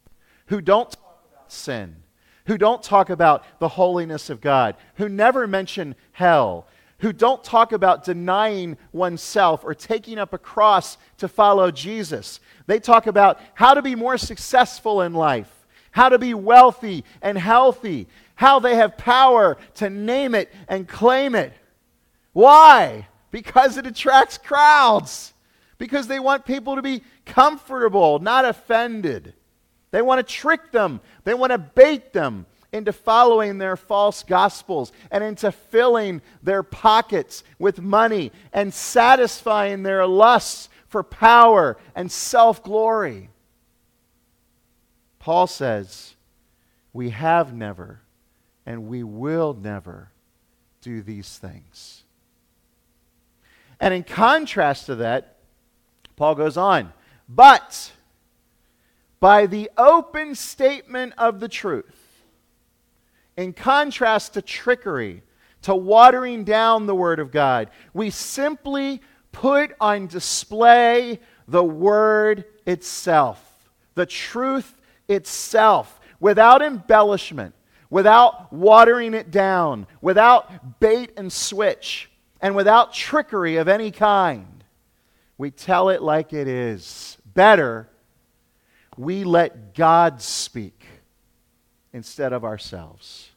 who 0.47 0.61
don't 0.61 0.91
talk 0.91 1.25
about 1.33 1.51
sin, 1.51 1.97
who 2.47 2.59
don't 2.59 2.83
talk 2.83 3.11
about 3.11 3.45
the 3.59 3.69
holiness 3.69 4.31
of 4.31 4.41
God, 4.41 4.77
who 4.95 5.09
never 5.09 5.47
mention 5.47 5.95
hell, 6.13 6.67
who 6.99 7.13
don't 7.13 7.45
talk 7.45 7.73
about 7.73 8.05
denying 8.05 8.77
oneself 8.93 9.65
or 9.65 9.75
taking 9.75 10.19
up 10.19 10.33
a 10.33 10.39
cross 10.39 10.97
to 11.19 11.29
follow 11.29 11.71
Jesus. 11.71 12.41
They 12.67 12.79
talk 12.79 13.07
about 13.07 13.39
how 13.55 13.75
to 13.75 13.83
be 13.83 13.95
more 13.95 14.17
successful 14.17 15.03
in 15.03 15.13
life, 15.13 15.51
how 15.91 16.09
to 16.09 16.19
be 16.19 16.35
wealthy 16.35 17.05
and 17.21 17.37
healthy, 17.37 18.07
how 18.35 18.61
they 18.61 18.77
have 18.77 18.97
power 18.97 19.57
to 19.75 19.91
name 19.91 20.35
it 20.35 20.53
and 20.69 20.89
claim 20.89 21.35
it. 21.35 21.53
Why? 22.33 23.09
Because 23.31 23.77
it 23.77 23.87
attracts 23.87 24.39
crowds. 24.39 25.33
Because 25.79 26.07
they 26.07 26.21
want 26.21 26.47
people 26.47 26.77
to 26.77 26.83
be 26.83 27.03
comfortable, 27.27 28.19
not 28.19 28.47
offended. 28.47 29.35
They 29.97 30.03
want 30.03 30.19
to 30.19 30.35
trick 30.35 30.73
them, 30.73 31.01
they 31.25 31.33
want 31.33 31.53
to 31.53 31.59
bait 31.59 32.13
them 32.13 32.45
into 32.71 32.93
following 32.93 33.57
their 33.57 33.79
false 33.79 34.23
gospels 34.25 34.93
and 35.11 35.25
into 35.25 35.51
filling 35.51 36.21
their 36.43 36.63
pockets 36.63 37.43
with 37.59 37.81
money 37.81 38.31
and 38.53 38.75
satisfying 38.75 39.85
their 39.85 40.07
lusts 40.07 40.69
for 40.87 41.03
power 41.03 41.79
and 41.95 42.13
self 42.13 42.63
glory. 42.63 43.31
Paul 45.19 45.47
says, 45.47 46.15
We 46.93 47.09
have 47.09 47.55
never 47.55 48.03
and 48.67 48.89
we 48.89 49.03
will 49.03 49.55
never 49.55 50.11
do 50.83 51.01
these 51.01 51.39
things. 51.39 52.05
And 53.81 53.95
in 53.95 54.05
contrast 54.05 54.85
to 54.85 54.97
that, 54.97 55.39
Paul 56.17 56.35
goes 56.35 56.59
on, 56.59 56.93
but 57.31 57.93
by 59.21 59.47
the 59.47 59.71
open 59.77 60.35
statement 60.35 61.15
of 61.17 61.41
the 61.41 61.49
truth, 61.49 62.25
in 63.37 63.53
contrast 63.53 64.35
to 64.35 64.43
trickery, 64.43 65.23
to 65.63 65.75
watering 65.75 66.45
down 66.45 66.87
the 66.87 66.95
Word 66.95 67.19
of 67.19 67.31
God, 67.31 67.71
we 67.93 68.11
simply 68.11 69.01
put 69.33 69.75
on 69.81 70.07
display 70.07 71.21
the 71.49 71.65
Word 71.65 72.45
itself, 72.67 73.43
the 73.95 74.07
truth 74.07 74.81
itself, 75.09 76.01
without 76.21 76.63
embellishment, 76.63 77.55
without 77.91 78.53
watering 78.53 79.15
it 79.15 79.31
down, 79.31 79.87
without 80.01 80.81
bait 80.81 81.13
and 81.17 81.33
switch, 81.33 82.11
and 82.41 82.55
without 82.55 82.93
trickery 82.93 83.57
of 83.57 83.69
any 83.69 83.91
kind. 83.91 84.65
We 85.39 85.51
tell 85.51 85.91
it 85.91 86.03
like 86.03 86.33
it 86.33 86.49
is. 86.49 87.19
Better, 87.35 87.89
we 88.97 89.25
let 89.25 89.75
God 89.75 90.21
speak 90.21 90.85
instead 91.93 92.33
of 92.33 92.45
ourselves. 92.45 93.31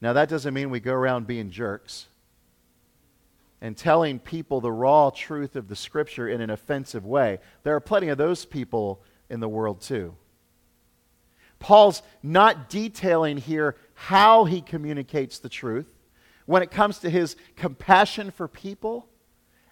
Now, 0.00 0.12
that 0.12 0.28
doesn't 0.28 0.54
mean 0.54 0.70
we 0.70 0.80
go 0.80 0.92
around 0.92 1.26
being 1.26 1.50
jerks 1.50 2.06
and 3.60 3.76
telling 3.76 4.18
people 4.18 4.60
the 4.60 4.70
raw 4.70 5.10
truth 5.10 5.56
of 5.56 5.68
the 5.68 5.74
scripture 5.74 6.28
in 6.28 6.40
an 6.40 6.50
offensive 6.50 7.04
way. 7.04 7.38
There 7.64 7.74
are 7.74 7.80
plenty 7.80 8.08
of 8.08 8.18
those 8.18 8.44
people 8.44 9.02
in 9.28 9.40
the 9.40 9.48
world, 9.48 9.80
too. 9.80 10.14
Paul's 11.58 12.02
not 12.22 12.70
detailing 12.70 13.36
here 13.38 13.74
how 13.94 14.44
he 14.44 14.60
communicates 14.60 15.40
the 15.40 15.48
truth 15.48 15.88
when 16.46 16.62
it 16.62 16.70
comes 16.70 17.00
to 17.00 17.10
his 17.10 17.36
compassion 17.56 18.30
for 18.30 18.46
people. 18.46 19.08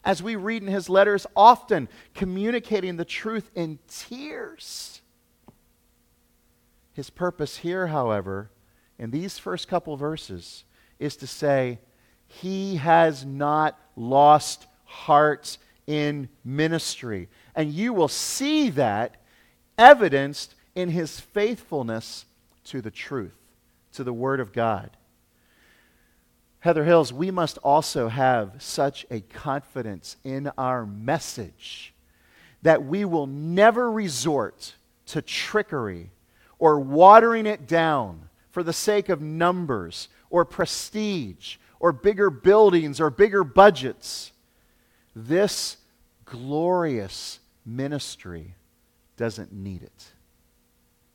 As 0.06 0.22
we 0.22 0.36
read 0.36 0.62
in 0.62 0.68
his 0.68 0.88
letters, 0.88 1.26
often 1.36 1.88
communicating 2.14 2.96
the 2.96 3.04
truth 3.04 3.50
in 3.54 3.78
tears 3.86 5.02
his 6.96 7.10
purpose 7.10 7.58
here, 7.58 7.88
however, 7.88 8.50
in 8.98 9.10
these 9.10 9.38
first 9.38 9.68
couple 9.68 9.98
verses, 9.98 10.64
is 10.98 11.14
to 11.16 11.26
say, 11.26 11.78
He 12.26 12.76
has 12.76 13.22
not 13.22 13.78
lost 13.96 14.66
heart 14.86 15.58
in 15.86 16.30
ministry. 16.42 17.28
And 17.54 17.70
you 17.70 17.92
will 17.92 18.08
see 18.08 18.70
that 18.70 19.20
evidenced 19.76 20.54
in 20.74 20.88
his 20.88 21.20
faithfulness 21.20 22.24
to 22.64 22.80
the 22.80 22.90
truth, 22.90 23.36
to 23.92 24.02
the 24.02 24.14
Word 24.14 24.40
of 24.40 24.54
God. 24.54 24.96
Heather 26.66 26.82
Hills, 26.82 27.12
we 27.12 27.30
must 27.30 27.58
also 27.58 28.08
have 28.08 28.54
such 28.58 29.06
a 29.08 29.20
confidence 29.20 30.16
in 30.24 30.50
our 30.58 30.84
message 30.84 31.94
that 32.62 32.84
we 32.84 33.04
will 33.04 33.28
never 33.28 33.88
resort 33.88 34.74
to 35.06 35.22
trickery 35.22 36.10
or 36.58 36.80
watering 36.80 37.46
it 37.46 37.68
down 37.68 38.28
for 38.50 38.64
the 38.64 38.72
sake 38.72 39.08
of 39.08 39.20
numbers 39.22 40.08
or 40.28 40.44
prestige 40.44 41.58
or 41.78 41.92
bigger 41.92 42.30
buildings 42.30 43.00
or 43.00 43.10
bigger 43.10 43.44
budgets. 43.44 44.32
This 45.14 45.76
glorious 46.24 47.38
ministry 47.64 48.56
doesn't 49.16 49.52
need 49.52 49.84
it. 49.84 50.06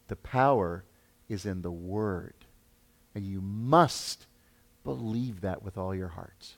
The 0.08 0.16
power 0.16 0.86
is 1.28 1.46
in 1.46 1.62
the 1.62 1.72
Word. 1.72 2.36
And 3.14 3.26
you 3.26 3.42
must 3.42 4.28
believe 4.84 5.42
that 5.42 5.64
with 5.64 5.78
all 5.78 5.94
your 5.94 6.10
hearts. 6.10 6.56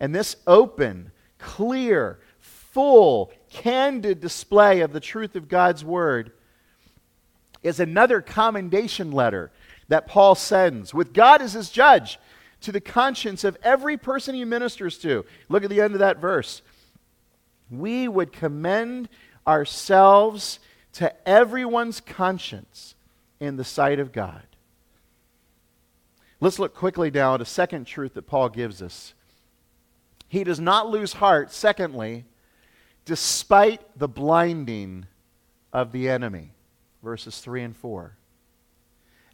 And 0.00 0.14
this 0.14 0.36
open, 0.46 1.12
clear, 1.38 2.18
full, 2.38 3.32
candid 3.50 4.20
display 4.20 4.80
of 4.80 4.92
the 4.92 5.00
truth 5.00 5.36
of 5.36 5.48
God's 5.48 5.84
Word 5.84 6.32
is 7.62 7.80
another 7.80 8.20
commendation 8.20 9.12
letter 9.12 9.50
that 9.88 10.06
Paul 10.06 10.34
sends, 10.34 10.92
with 10.92 11.12
God 11.12 11.42
as 11.42 11.52
his 11.52 11.70
judge, 11.70 12.18
to 12.62 12.72
the 12.72 12.80
conscience 12.80 13.44
of 13.44 13.56
every 13.62 13.96
person 13.96 14.34
he 14.34 14.44
ministers 14.44 14.98
to. 14.98 15.24
Look 15.48 15.64
at 15.64 15.70
the 15.70 15.80
end 15.80 15.94
of 15.94 16.00
that 16.00 16.18
verse. 16.18 16.62
We 17.70 18.08
would 18.08 18.32
commend 18.32 19.08
ourselves 19.46 20.58
to 20.94 21.28
everyone's 21.28 22.00
conscience 22.00 22.94
in 23.40 23.56
the 23.56 23.64
sight 23.64 23.98
of 23.98 24.12
God. 24.12 24.42
Let's 26.44 26.58
look 26.58 26.74
quickly 26.74 27.10
now 27.10 27.36
at 27.36 27.40
a 27.40 27.46
second 27.46 27.86
truth 27.86 28.12
that 28.12 28.26
Paul 28.26 28.50
gives 28.50 28.82
us. 28.82 29.14
He 30.28 30.44
does 30.44 30.60
not 30.60 30.90
lose 30.90 31.14
heart, 31.14 31.50
secondly, 31.50 32.26
despite 33.06 33.80
the 33.98 34.08
blinding 34.08 35.06
of 35.72 35.90
the 35.90 36.06
enemy. 36.06 36.50
Verses 37.02 37.38
3 37.38 37.62
and 37.62 37.74
4. 37.74 38.18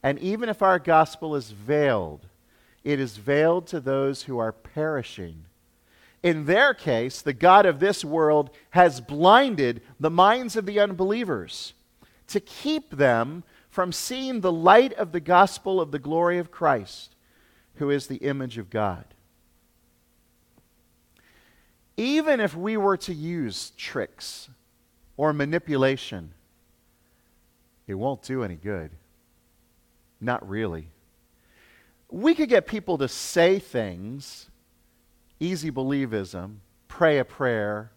And 0.05 0.21
even 0.21 0.49
if 0.49 0.63
our 0.63 0.79
gospel 0.79 1.35
is 1.35 1.51
veiled, 1.51 2.29
it 2.85 3.01
is 3.01 3.17
veiled 3.17 3.67
to 3.67 3.81
those 3.81 4.23
who 4.23 4.39
are 4.39 4.53
perishing. 4.53 5.47
In 6.23 6.47
their 6.47 6.73
case, 6.75 7.23
the 7.23 7.33
God 7.33 7.67
of 7.67 7.81
this 7.81 8.05
world 8.05 8.51
has 8.71 9.01
blinded 9.01 9.83
the 9.99 10.11
minds 10.11 10.55
of 10.55 10.65
the 10.65 10.79
unbelievers 10.79 11.75
to 12.29 12.39
keep 12.39 12.91
them 12.91 13.43
from 13.71 13.93
seeing 13.93 14.41
the 14.41 14.53
light 14.53 14.93
of 14.95 15.13
the 15.13 15.21
gospel 15.21 15.81
of 15.81 15.93
the 15.93 15.99
glory 15.99 16.39
of 16.39 16.51
Christ, 16.51 17.15
who 17.77 17.91
is 17.91 18.07
the 18.07 18.17
image 18.17 18.59
of 18.59 18.69
God. 18.69 19.05
Even 21.97 22.41
if 22.41 22.57
we 22.57 22.77
were 22.77 22.97
to 22.99 23.15
use 23.15 23.71
tricks 23.77 24.49
or 25.17 25.33
manipulation, 25.33 26.33
it 27.87 27.95
won't 27.95 28.23
do 28.23 28.43
any 28.43 28.57
good. 28.57 28.91
Not 30.21 30.47
really. 30.49 30.89
We 32.11 32.35
could 32.35 32.49
get 32.49 32.67
people 32.67 32.99
to 32.99 33.09
say 33.09 33.59
things, 33.59 34.51
easy 35.39 35.71
believism, 35.71 36.57
pray 36.89 37.19
a 37.19 37.25
prayer, 37.25 37.93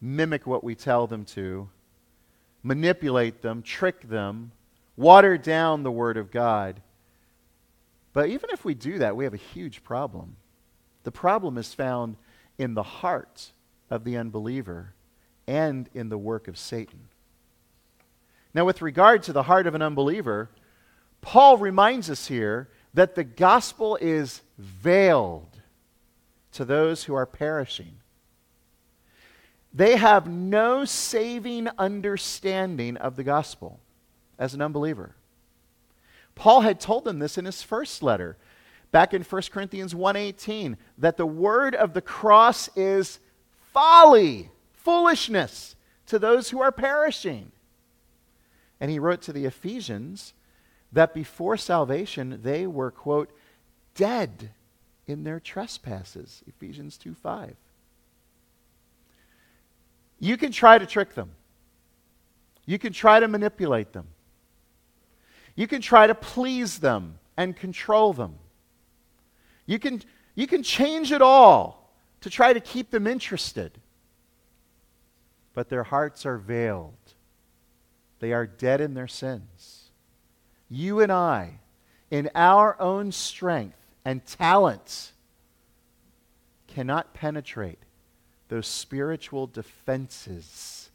mimic 0.00 0.46
what 0.46 0.62
we 0.62 0.74
tell 0.74 1.06
them 1.06 1.24
to, 1.24 1.68
manipulate 2.62 3.40
them, 3.40 3.62
trick 3.62 4.08
them, 4.08 4.52
water 4.96 5.36
down 5.36 5.82
the 5.82 5.90
Word 5.90 6.16
of 6.16 6.30
God. 6.30 6.80
But 8.12 8.30
even 8.30 8.50
if 8.50 8.64
we 8.64 8.74
do 8.74 8.98
that, 8.98 9.16
we 9.16 9.24
have 9.24 9.34
a 9.34 9.38
huge 9.38 9.84
problem. 9.84 10.36
The 11.04 11.12
problem 11.12 11.58
is 11.58 11.74
found 11.74 12.16
in 12.58 12.74
the 12.74 12.82
heart 12.82 13.52
of 13.90 14.04
the 14.04 14.16
unbeliever 14.16 14.94
and 15.46 15.88
in 15.94 16.08
the 16.08 16.18
work 16.18 16.48
of 16.48 16.58
Satan. 16.58 17.08
Now, 18.54 18.64
with 18.64 18.80
regard 18.80 19.22
to 19.24 19.32
the 19.32 19.44
heart 19.44 19.66
of 19.66 19.74
an 19.74 19.82
unbeliever, 19.82 20.48
Paul 21.20 21.58
reminds 21.58 22.08
us 22.08 22.26
here 22.26 22.70
that 22.94 23.14
the 23.14 23.24
gospel 23.24 23.98
is 24.00 24.40
veiled 24.56 25.60
to 26.52 26.64
those 26.64 27.04
who 27.04 27.14
are 27.14 27.26
perishing. 27.26 27.96
They 29.74 29.96
have 29.96 30.26
no 30.26 30.86
saving 30.86 31.68
understanding 31.76 32.96
of 32.96 33.16
the 33.16 33.24
gospel 33.24 33.80
as 34.38 34.54
an 34.54 34.62
unbeliever. 34.62 35.14
Paul 36.34 36.60
had 36.60 36.80
told 36.80 37.04
them 37.04 37.18
this 37.18 37.38
in 37.38 37.44
his 37.44 37.62
first 37.62 38.02
letter 38.02 38.36
back 38.90 39.12
in 39.14 39.22
1 39.22 39.50
Corinthians 39.50 39.94
1:18 39.94 40.76
that 40.98 41.16
the 41.16 41.26
word 41.26 41.74
of 41.74 41.94
the 41.94 42.02
cross 42.02 42.68
is 42.76 43.18
folly, 43.72 44.50
foolishness 44.74 45.76
to 46.06 46.18
those 46.18 46.50
who 46.50 46.60
are 46.60 46.72
perishing. 46.72 47.52
And 48.78 48.90
he 48.90 48.98
wrote 48.98 49.22
to 49.22 49.32
the 49.32 49.46
Ephesians 49.46 50.34
that 50.92 51.14
before 51.14 51.56
salvation 51.56 52.40
they 52.42 52.66
were 52.66 52.90
quote 52.90 53.30
dead 53.94 54.50
in 55.06 55.24
their 55.24 55.40
trespasses, 55.40 56.42
Ephesians 56.46 56.98
2:5. 56.98 57.56
You 60.18 60.36
can 60.36 60.52
try 60.52 60.78
to 60.78 60.86
trick 60.86 61.14
them. 61.14 61.34
You 62.64 62.78
can 62.78 62.92
try 62.92 63.20
to 63.20 63.28
manipulate 63.28 63.92
them. 63.92 64.08
You 65.56 65.66
can 65.66 65.80
try 65.80 66.06
to 66.06 66.14
please 66.14 66.78
them 66.78 67.18
and 67.36 67.56
control 67.56 68.12
them. 68.12 68.36
You 69.64 69.78
can, 69.78 70.02
you 70.34 70.46
can 70.46 70.62
change 70.62 71.10
it 71.10 71.22
all 71.22 71.92
to 72.20 72.30
try 72.30 72.52
to 72.52 72.60
keep 72.60 72.90
them 72.90 73.06
interested. 73.06 73.72
But 75.54 75.70
their 75.70 75.82
hearts 75.82 76.26
are 76.26 76.36
veiled, 76.36 76.94
they 78.20 78.32
are 78.32 78.46
dead 78.46 78.80
in 78.80 78.94
their 78.94 79.08
sins. 79.08 79.90
You 80.68 81.00
and 81.00 81.10
I, 81.10 81.60
in 82.10 82.28
our 82.34 82.80
own 82.80 83.12
strength 83.12 83.78
and 84.04 84.24
talents, 84.26 85.12
cannot 86.66 87.14
penetrate 87.14 87.78
those 88.48 88.66
spiritual 88.66 89.46
defenses 89.46 90.90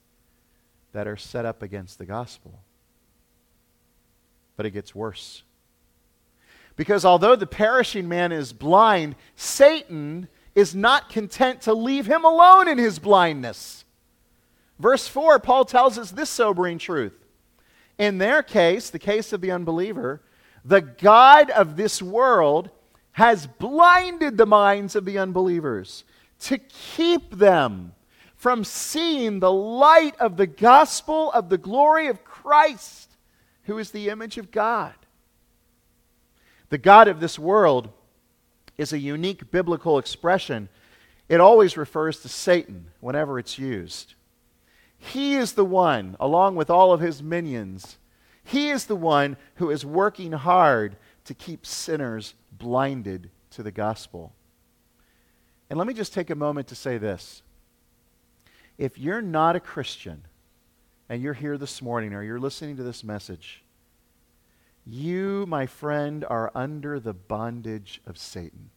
that 0.91 1.08
are 1.08 1.17
set 1.17 1.45
up 1.45 1.63
against 1.63 1.97
the 1.97 2.06
gospel 2.06 2.62
but 4.56 4.66
it 4.66 4.72
gets 4.72 4.94
worse. 4.94 5.44
Because 6.76 7.06
although 7.06 7.36
the 7.36 7.48
perishing 7.48 8.08
man 8.08 8.32
is 8.32 8.54
blind, 8.54 9.16
Satan 9.36 10.28
is 10.56 10.76
not 10.76 11.10
content 11.10 11.62
to 11.62 11.74
leave 11.74 12.06
him 12.06 12.26
alone 12.26 12.68
in 12.68 12.78
his 12.78 13.00
blindness. 13.00 13.86
Verse 14.80 15.08
4, 15.08 15.40
Paul 15.40 15.66
tells 15.66 15.98
us 15.98 16.12
this 16.12 16.30
sobering 16.30 16.78
truth. 16.78 17.14
In 17.98 18.18
their 18.18 18.42
case, 18.42 18.90
the 18.90 19.00
case 19.00 19.32
of 19.32 19.42
the 19.42 19.52
unbeliever, 19.52 20.22
the 20.66 20.82
God 20.82 21.50
of 21.52 21.76
this 21.76 22.02
world 22.02 22.72
has 23.12 23.46
blinded 23.46 24.38
the 24.38 24.46
minds 24.46 24.96
of 24.96 25.06
the 25.06 25.18
unbelievers 25.18 26.04
to 26.40 26.58
keep 26.58 27.38
them 27.38 27.94
from 28.36 28.64
seeing 28.64 29.40
the 29.40 29.52
light 29.52 30.16
of 30.20 30.36
the 30.38 30.48
gospel 30.48 31.32
of 31.32 31.50
the 31.50 31.58
glory 31.58 32.08
of 32.08 32.24
Christ 32.24 33.11
who 33.63 33.78
is 33.78 33.91
the 33.91 34.10
image 34.10 34.38
of 34.38 34.52
God. 34.52 34.93
The 36.69 36.78
God 36.78 37.08
of 37.08 37.19
this 37.19 37.38
world 37.38 37.89
is 38.78 38.93
a 38.93 39.00
unique 39.00 39.52
biblical 39.52 39.97
expression. 39.97 40.69
It 41.30 41.39
always 41.39 41.78
refers 41.78 42.21
to 42.21 42.30
Satan 42.30 42.88
whenever 43.00 43.38
it's 43.38 43.60
used. 43.60 44.15
He 44.97 45.36
is 45.36 45.54
the 45.54 45.65
one, 45.65 46.15
along 46.19 46.56
with 46.56 46.69
all 46.69 46.93
of 46.93 47.02
his 47.02 47.21
minions, 47.21 47.97
he 48.43 48.69
is 48.69 48.86
the 48.86 48.95
one 48.95 49.38
who 49.56 49.69
is 49.69 49.86
working 49.86 50.32
hard 50.32 50.97
to 51.26 51.34
keep 51.34 51.65
sinners 51.65 52.34
blinded 52.52 53.30
to 53.52 53.63
the 53.63 53.71
gospel. 53.71 54.34
And 55.69 55.78
let 55.78 55.88
me 55.88 55.93
just 55.93 56.13
take 56.13 56.30
a 56.30 56.36
moment 56.36 56.67
to 56.67 56.76
say 56.76 56.97
this. 56.97 57.43
If 58.78 58.97
you're 58.97 59.21
not 59.21 59.56
a 59.56 59.60
Christian, 59.60 60.24
and 61.12 61.21
you're 61.21 61.34
here 61.34 61.58
this 61.58 61.82
morning 61.82 62.13
or 62.13 62.24
you're 62.24 62.39
listening 62.39 62.78
to 62.78 62.84
this 62.84 63.04
message, 63.04 63.65
you, 64.86 65.45
my 65.45 65.65
friend, 65.65 66.24
are 66.24 66.50
under 66.56 67.02
the 67.02 67.13
bondage 67.13 68.00
of 68.08 68.17
Satan, 68.17 68.69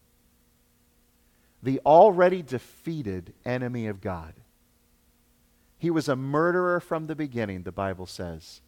the 1.62 1.80
already 1.86 2.42
defeated 2.42 3.34
enemy 3.44 3.86
of 3.86 4.00
God. 4.00 4.34
He 5.78 5.90
was 5.90 6.08
a 6.08 6.16
murderer 6.16 6.80
from 6.80 7.06
the 7.06 7.14
beginning, 7.14 7.62
the 7.62 7.70
Bible 7.70 8.04
says. 8.04 8.62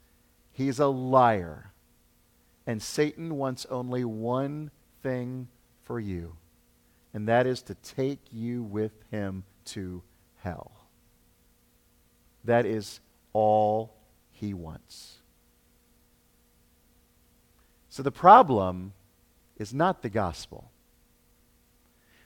He's 0.53 0.79
a 0.79 0.87
liar. 0.87 1.73
And 2.69 2.81
Satan 2.81 3.37
wants 3.37 3.67
only 3.69 4.05
one 4.05 4.71
thing 5.03 5.49
for 5.83 5.99
you, 5.99 6.37
and 7.13 7.27
that 7.27 7.49
is 7.49 7.63
to 7.63 7.75
take 7.75 8.21
you 8.31 8.63
with 8.63 8.93
him 9.11 9.43
to 9.65 10.05
hell. 10.37 10.71
That 12.45 12.65
is 12.65 13.01
all 13.37 13.93
he 14.31 14.55
wants. 14.55 15.19
So 17.91 18.03
the 18.03 18.11
problem 18.11 18.95
is 19.59 19.75
not 19.75 20.01
the 20.01 20.09
gospel. 20.09 20.71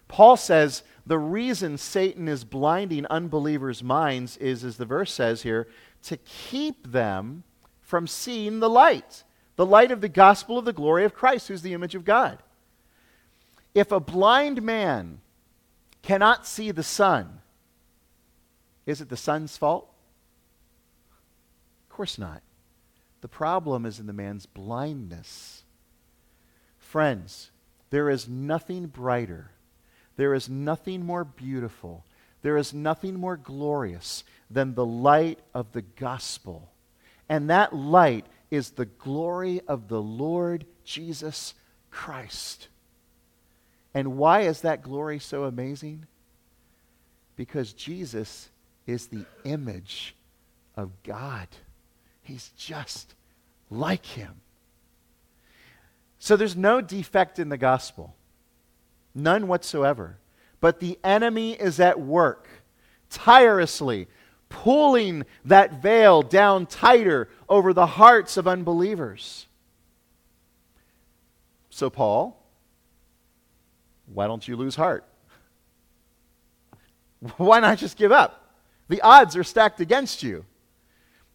Paul 0.07 0.37
says 0.37 0.85
the 1.05 1.19
reason 1.19 1.79
Satan 1.79 2.29
is 2.29 2.45
blinding 2.45 3.07
unbelievers' 3.07 3.83
minds 3.83 4.37
is, 4.37 4.65
as 4.65 4.77
the 4.77 4.85
verse 4.85 5.13
says 5.13 5.43
here, 5.43 5.67
to 6.05 6.17
keep 6.17 6.93
them 6.93 7.43
from 7.81 8.07
seeing 8.07 8.61
the 8.61 8.71
light, 8.71 9.25
the 9.57 9.67
light 9.67 9.91
of 9.91 10.01
the 10.01 10.09
gospel 10.09 10.59
of 10.59 10.65
the 10.65 10.73
glory 10.73 11.05
of 11.05 11.13
Christ, 11.13 11.49
who's 11.49 11.63
the 11.63 11.75
image 11.75 11.97
of 11.97 12.05
God. 12.05 12.39
If 13.75 13.91
a 13.91 13.99
blind 13.99 14.63
man 14.63 15.21
cannot 16.03 16.47
see 16.47 16.71
the 16.71 16.85
sun, 16.85 17.41
is 18.87 19.01
it 19.01 19.09
the 19.09 19.17
sun's 19.17 19.57
fault? 19.57 19.91
Course 22.01 22.17
not. 22.17 22.41
The 23.21 23.29
problem 23.29 23.85
is 23.85 24.01
in 24.01 24.07
the 24.07 24.15
man's 24.15 24.47
blindness. 24.47 25.65
Friends, 26.79 27.51
there 27.91 28.09
is 28.09 28.27
nothing 28.27 28.87
brighter, 28.87 29.51
there 30.17 30.33
is 30.33 30.49
nothing 30.49 31.05
more 31.05 31.25
beautiful, 31.25 32.07
there 32.41 32.57
is 32.57 32.73
nothing 32.73 33.21
more 33.21 33.37
glorious 33.37 34.25
than 34.51 34.75
the 34.75 34.87
light 34.87 35.41
of 35.53 35.73
the 35.73 35.83
gospel. 35.83 36.71
And 37.29 37.51
that 37.51 37.77
light 37.77 38.25
is 38.51 38.71
the 38.71 38.87
glory 38.87 39.61
of 39.69 39.89
the 39.89 40.01
Lord 40.01 40.65
Jesus 40.85 41.53
Christ. 41.91 42.69
And 43.93 44.17
why 44.17 44.41
is 44.41 44.63
that 44.63 44.83
glory 44.83 45.19
so 45.19 45.45
amazing? 45.45 46.07
Because 47.37 47.75
Jesus 47.75 48.49
is 48.87 49.09
the 49.09 49.27
image 49.45 50.15
of 50.75 51.03
God. 51.03 51.49
He's 52.23 52.51
just 52.57 53.15
like 53.71 54.05
him. 54.05 54.41
So 56.19 56.37
there's 56.37 56.57
no 56.57 56.81
defect 56.81 57.39
in 57.39 57.49
the 57.49 57.57
gospel, 57.57 58.15
none 59.15 59.49
whatsoever. 59.49 60.19
But 60.61 60.81
the 60.81 60.99
enemy 61.03 61.53
is 61.53 61.81
at 61.81 61.99
work, 61.99 62.47
tirelessly 63.09 64.09
pulling 64.51 65.25
that 65.47 65.81
veil 65.81 66.21
down 66.21 66.67
tighter 66.67 67.31
over 67.49 67.73
the 67.73 67.87
hearts 67.87 68.37
of 68.37 68.47
unbelievers. 68.47 69.47
So, 71.71 71.89
Paul, 71.89 72.37
why 74.13 74.27
don't 74.27 74.47
you 74.47 74.57
lose 74.57 74.77
heart? 74.77 75.07
Why 77.37 77.61
not 77.61 77.79
just 77.79 77.97
give 77.97 78.13
up? 78.13 78.55
The 78.89 79.01
odds 79.03 79.37
are 79.37 79.45
stacked 79.45 79.81
against 79.81 80.23
you. 80.23 80.45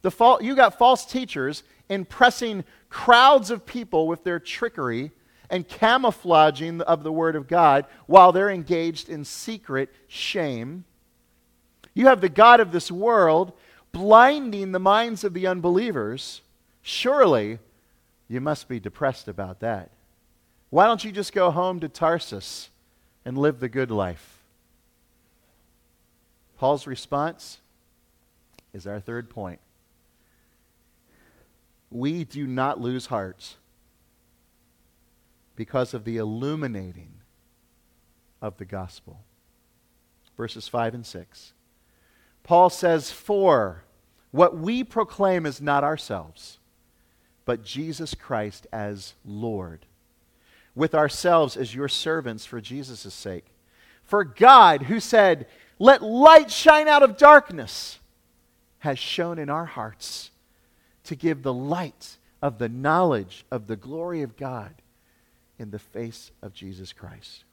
The 0.05 0.37
you 0.39 0.55
got 0.55 0.77
false 0.77 1.03
teachers 1.03 1.63
impressing 1.89 2.63
crowds 2.91 3.49
of 3.49 3.65
people 3.65 4.07
with 4.07 4.23
their 4.23 4.39
trickery 4.39 5.09
and 5.49 5.67
camouflaging 5.67 6.81
of 6.81 7.01
the 7.01 7.11
Word 7.11 7.35
of 7.35 7.47
God 7.47 7.87
while 8.05 8.31
they're 8.31 8.51
engaged 8.51 9.09
in 9.09 9.25
secret 9.25 9.89
shame. 10.07 10.85
You 11.95 12.05
have 12.05 12.21
the 12.21 12.29
God 12.29 12.59
of 12.59 12.71
this 12.71 12.91
world 12.91 13.53
blinding 13.91 14.73
the 14.73 14.79
minds 14.79 15.23
of 15.23 15.33
the 15.33 15.47
unbelievers. 15.47 16.41
Surely 16.83 17.57
you 18.27 18.39
must 18.39 18.67
be 18.67 18.79
depressed 18.79 19.27
about 19.27 19.59
that. 19.61 19.89
Why 20.69 20.85
don't 20.85 21.03
you 21.03 21.11
just 21.11 21.33
go 21.33 21.49
home 21.49 21.79
to 21.79 21.89
Tarsus 21.89 22.69
and 23.25 23.39
live 23.39 23.59
the 23.59 23.69
good 23.69 23.89
life? 23.89 24.37
Paul's 26.59 26.85
response 26.85 27.57
is 28.71 28.85
our 28.85 28.99
third 28.99 29.31
point. 29.31 29.59
We 31.95 32.25
do 32.25 32.45
not 32.45 32.81
lose 32.81 33.05
hearts 33.05 33.55
because 35.55 35.93
of 35.93 36.03
the 36.03 36.17
illuminating 36.17 37.21
of 38.41 38.58
the 38.58 38.65
gospel. 38.65 39.21
Verses 40.36 40.67
5 40.67 40.93
and 40.93 41.05
6. 41.05 41.53
Paul 42.43 42.69
says, 42.69 43.12
For 43.12 43.86
what 44.31 44.58
we 44.58 44.84
proclaim 44.84 45.45
is 45.45 45.62
not 45.62 45.86
ourselves, 45.86 46.60
but 47.45 47.63
Jesus 47.63 48.13
Christ 48.13 48.67
as 48.73 49.13
Lord 49.23 49.86
with 50.75 50.93
ourselves 50.93 51.55
as 51.55 51.73
your 51.73 51.88
servants 51.88 52.45
for 52.45 52.60
Jesus' 52.60 53.13
sake. 53.13 53.45
For 54.03 54.25
God, 54.25 54.84
who 54.84 54.99
said, 54.99 55.47
Let 55.79 56.03
light 56.03 56.51
shine 56.51 56.89
out 56.89 57.03
of 57.03 57.15
darkness, 57.15 57.99
has 58.79 58.99
shone 58.99 59.39
in 59.39 59.49
our 59.49 59.65
hearts 59.65 60.31
to 61.05 61.15
give 61.15 61.41
the 61.41 61.53
light 61.53 62.17
of 62.41 62.57
the 62.57 62.69
knowledge 62.69 63.45
of 63.51 63.67
the 63.67 63.75
glory 63.75 64.21
of 64.21 64.37
God 64.37 64.73
in 65.57 65.71
the 65.71 65.79
face 65.79 66.31
of 66.41 66.53
Jesus 66.53 66.93
Christ. 66.93 67.43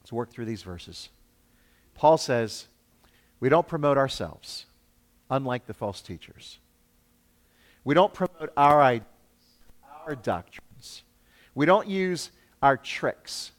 Let's 0.00 0.12
work 0.12 0.30
through 0.30 0.44
these 0.44 0.62
verses. 0.62 1.08
Paul 1.94 2.18
says, 2.18 2.66
We 3.40 3.48
don't 3.48 3.66
promote 3.66 3.96
ourselves, 3.96 4.66
unlike 5.30 5.66
the 5.66 5.74
false 5.74 6.00
teachers. 6.00 6.58
We 7.84 7.94
don't 7.94 8.12
promote 8.12 8.52
our 8.56 8.82
ideas, 8.82 9.06
our 10.06 10.14
doctrines. 10.14 11.02
We 11.54 11.66
don't 11.66 11.88
use 11.88 12.30
our 12.62 12.76
tricks. 12.76 13.52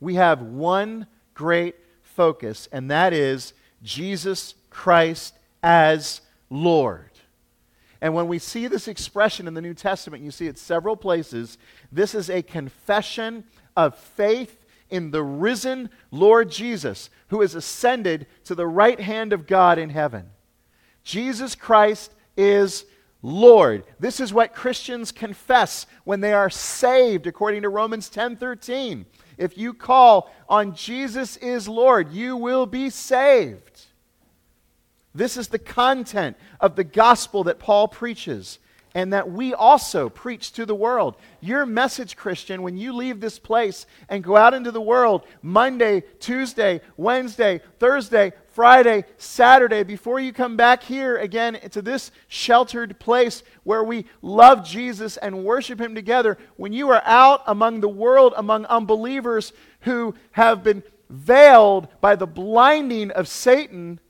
We 0.00 0.14
have 0.14 0.42
one 0.42 1.06
great 1.34 1.76
focus, 2.02 2.68
and 2.72 2.90
that 2.90 3.12
is 3.12 3.52
Jesus 3.82 4.54
Christ 4.70 5.34
as 5.62 6.20
Lord. 6.50 7.09
And 8.00 8.14
when 8.14 8.28
we 8.28 8.38
see 8.38 8.66
this 8.66 8.88
expression 8.88 9.46
in 9.46 9.54
the 9.54 9.60
New 9.60 9.74
Testament, 9.74 10.22
you 10.22 10.30
see 10.30 10.46
it 10.46 10.58
several 10.58 10.96
places. 10.96 11.58
This 11.92 12.14
is 12.14 12.30
a 12.30 12.42
confession 12.42 13.44
of 13.76 13.96
faith 13.96 14.64
in 14.88 15.10
the 15.10 15.22
risen 15.22 15.90
Lord 16.10 16.50
Jesus, 16.50 17.10
who 17.28 17.42
has 17.42 17.54
ascended 17.54 18.26
to 18.44 18.54
the 18.54 18.66
right 18.66 18.98
hand 18.98 19.32
of 19.32 19.46
God 19.46 19.78
in 19.78 19.90
heaven. 19.90 20.30
Jesus 21.04 21.54
Christ 21.54 22.12
is 22.36 22.84
Lord. 23.22 23.84
This 23.98 24.18
is 24.18 24.32
what 24.32 24.54
Christians 24.54 25.12
confess 25.12 25.86
when 26.04 26.20
they 26.20 26.32
are 26.32 26.50
saved 26.50 27.26
according 27.26 27.62
to 27.62 27.68
Romans 27.68 28.08
10:13. 28.08 29.04
If 29.36 29.56
you 29.56 29.74
call 29.74 30.30
on 30.48 30.74
Jesus 30.74 31.36
is 31.36 31.68
Lord, 31.68 32.12
you 32.12 32.36
will 32.36 32.66
be 32.66 32.90
saved. 32.90 33.79
This 35.14 35.36
is 35.36 35.48
the 35.48 35.58
content 35.58 36.36
of 36.60 36.76
the 36.76 36.84
gospel 36.84 37.44
that 37.44 37.58
Paul 37.58 37.88
preaches 37.88 38.58
and 38.94 39.12
that 39.12 39.30
we 39.30 39.54
also 39.54 40.08
preach 40.08 40.52
to 40.52 40.66
the 40.66 40.74
world. 40.74 41.14
Your 41.40 41.64
message, 41.64 42.16
Christian, 42.16 42.62
when 42.62 42.76
you 42.76 42.92
leave 42.92 43.20
this 43.20 43.38
place 43.38 43.86
and 44.08 44.24
go 44.24 44.36
out 44.36 44.54
into 44.54 44.72
the 44.72 44.80
world 44.80 45.24
Monday, 45.42 46.02
Tuesday, 46.18 46.80
Wednesday, 46.96 47.60
Thursday, 47.78 48.32
Friday, 48.48 49.04
Saturday, 49.16 49.84
before 49.84 50.18
you 50.18 50.32
come 50.32 50.56
back 50.56 50.82
here 50.82 51.16
again 51.16 51.58
to 51.70 51.80
this 51.80 52.10
sheltered 52.26 52.98
place 52.98 53.44
where 53.62 53.84
we 53.84 54.06
love 54.22 54.66
Jesus 54.66 55.16
and 55.16 55.44
worship 55.44 55.80
Him 55.80 55.94
together, 55.94 56.36
when 56.56 56.72
you 56.72 56.90
are 56.90 57.02
out 57.04 57.42
among 57.46 57.80
the 57.80 57.88
world, 57.88 58.34
among 58.36 58.64
unbelievers 58.66 59.52
who 59.82 60.14
have 60.32 60.64
been 60.64 60.82
veiled 61.08 61.88
by 62.00 62.16
the 62.16 62.26
blinding 62.26 63.10
of 63.12 63.28
Satan, 63.28 64.00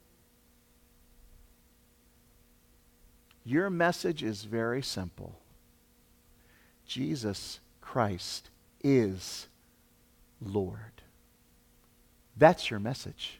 Your 3.44 3.70
message 3.70 4.22
is 4.22 4.44
very 4.44 4.82
simple 4.82 5.36
Jesus 6.86 7.60
Christ 7.80 8.50
is 8.82 9.46
Lord. 10.42 11.02
That's 12.36 12.70
your 12.70 12.80
message 12.80 13.38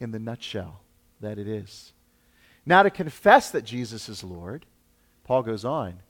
in 0.00 0.10
the 0.10 0.18
nutshell 0.18 0.80
that 1.20 1.38
it 1.38 1.46
is. 1.46 1.92
Now, 2.64 2.82
to 2.82 2.90
confess 2.90 3.50
that 3.50 3.64
Jesus 3.64 4.08
is 4.08 4.24
Lord, 4.24 4.66
Paul 5.24 5.42
goes 5.42 5.64
on, 5.64 6.00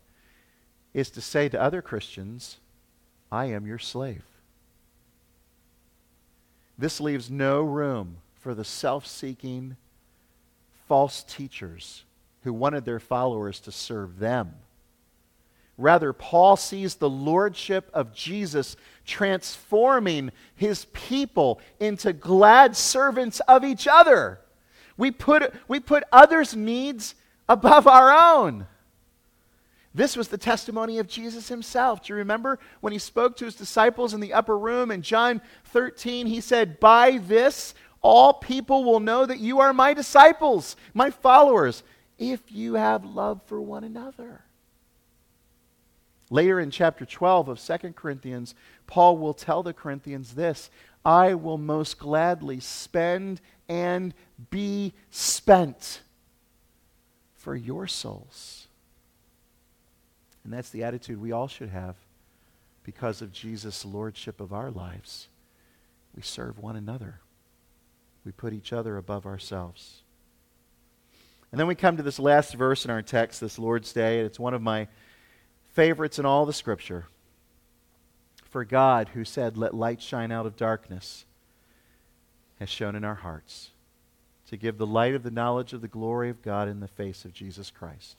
is 0.95 1.11
to 1.11 1.21
say 1.21 1.49
to 1.49 1.61
other 1.61 1.83
Christians, 1.83 2.59
I 3.31 3.47
am 3.47 3.67
your 3.67 3.79
slave. 3.79 4.25
This 6.79 7.01
leaves 7.01 7.31
no 7.31 7.61
room 7.63 8.19
for 8.35 8.55
the 8.55 8.65
self 8.65 9.07
seeking 9.07 9.77
false 10.89 11.23
teachers 11.23 12.05
who 12.47 12.53
wanted 12.53 12.85
their 12.85 13.01
followers 13.01 13.59
to 13.59 13.73
serve 13.73 14.21
them. 14.21 14.55
Rather, 15.77 16.13
Paul 16.13 16.57
sees 16.57 16.95
the 16.95 17.11
lordship 17.11 17.91
of 17.93 18.15
Jesus 18.15 18.77
transforming 19.05 20.31
his 20.55 20.85
people 20.93 21.61
into 21.81 22.13
glad 22.13 22.77
servants 22.77 23.41
of 23.41 23.65
each 23.65 23.89
other. 23.89 24.39
We 24.97 25.11
put, 25.11 25.53
we 25.67 25.81
put 25.81 26.05
others' 26.13 26.55
needs 26.55 27.17
above 27.49 27.89
our 27.89 28.13
own. 28.13 28.69
This 29.93 30.17
was 30.17 30.29
the 30.29 30.39
testimony 30.39 31.01
of 31.01 31.09
Jesus 31.09 31.49
himself. 31.49 32.05
Do 32.05 32.13
you 32.13 32.19
remember 32.19 32.61
when 32.81 32.93
he 32.93 33.01
spoke 33.01 33.37
to 33.39 33.45
his 33.45 33.57
disciples 33.57 34.15
in 34.15 34.21
the 34.21 34.35
upper 34.35 34.57
room 34.57 34.93
in 34.93 35.03
John 35.03 35.41
13? 35.65 36.29
He 36.29 36.41
said, 36.41 36.79
By 36.79 37.19
this 37.19 37.75
all 38.03 38.35
people 38.35 38.85
will 38.85 39.01
know 39.01 39.27
that 39.27 39.41
you 39.41 39.59
are 39.59 39.73
my 39.73 39.95
disciples, 39.95 40.77
my 40.95 41.11
followers 41.11 41.83
if 42.19 42.41
you 42.51 42.75
have 42.75 43.05
love 43.05 43.41
for 43.47 43.61
one 43.61 43.85
another. 43.85 44.43
Later 46.31 46.59
in 46.59 46.71
chapter 46.71 47.05
12 47.05 47.49
of 47.49 47.61
2 47.61 47.93
Corinthians, 47.93 48.55
Paul 48.87 49.17
will 49.19 49.35
tell 49.35 49.63
the 49.63 49.73
Corinthians 49.73 50.35
this 50.35 50.71
I 51.05 51.35
will 51.35 51.59
most 51.59 51.99
gladly 51.99 52.59
spend 52.59 53.41
and 53.69 54.13
be 54.51 54.93
spent 55.11 56.01
for 57.35 57.55
your 57.55 57.87
souls. 57.87 58.67
And 60.43 60.53
that's 60.53 60.71
the 60.71 60.83
attitude 60.83 61.21
we 61.21 61.33
all 61.33 61.49
should 61.49 61.69
have 61.69 61.97
because 62.83 63.23
of 63.23 63.33
Jesus' 63.33 63.85
lordship 63.85 64.41
of 64.41 64.53
our 64.53 64.71
lives. 64.71 65.29
We 66.15 66.23
serve 66.23 66.59
one 66.59 66.77
another, 66.77 67.21
we 68.25 68.33
put 68.33 68.53
each 68.53 68.73
other 68.73 68.97
above 68.97 69.27
ourselves. 69.27 70.03
And 71.57 71.61
then 71.62 71.69
we 71.69 71.75
come 71.75 71.97
to 71.97 72.03
this 72.03 72.19
last 72.19 72.53
verse 72.53 72.85
in 72.85 72.90
our 72.90 73.01
text, 73.01 73.40
this 73.40 73.59
Lord's 73.59 73.90
Day, 73.95 74.19
and 74.19 74.27
it's 74.27 74.38
one 74.38 74.53
of 74.53 74.61
my 74.61 74.88
favorites 75.73 76.19
in 76.19 76.27
all 76.27 76.45
the 76.45 76.53
Scripture. 76.53 77.07
For 78.51 78.62
God, 78.62 79.09
who 79.14 79.25
said, 79.25 79.57
Let 79.57 79.73
light 79.73 80.03
shine 80.03 80.31
out 80.31 80.45
of 80.45 80.55
darkness, 80.55 81.25
has 82.61 82.69
shone 82.69 82.95
in 82.95 83.05
our 83.05 83.14
hearts 83.14 83.71
to 84.49 84.59
give 84.59 84.77
the 84.77 84.87
light 84.87 85.14
of 85.14 85.23
the 85.23 85.31
knowledge 85.31 85.73
of 85.73 85.81
the 85.81 85.88
glory 85.88 86.29
of 86.29 86.42
God 86.42 86.69
in 86.69 86.81
the 86.81 86.88
face 86.88 87.25
of 87.25 87.33
Jesus 87.33 87.71
Christ. 87.71 88.16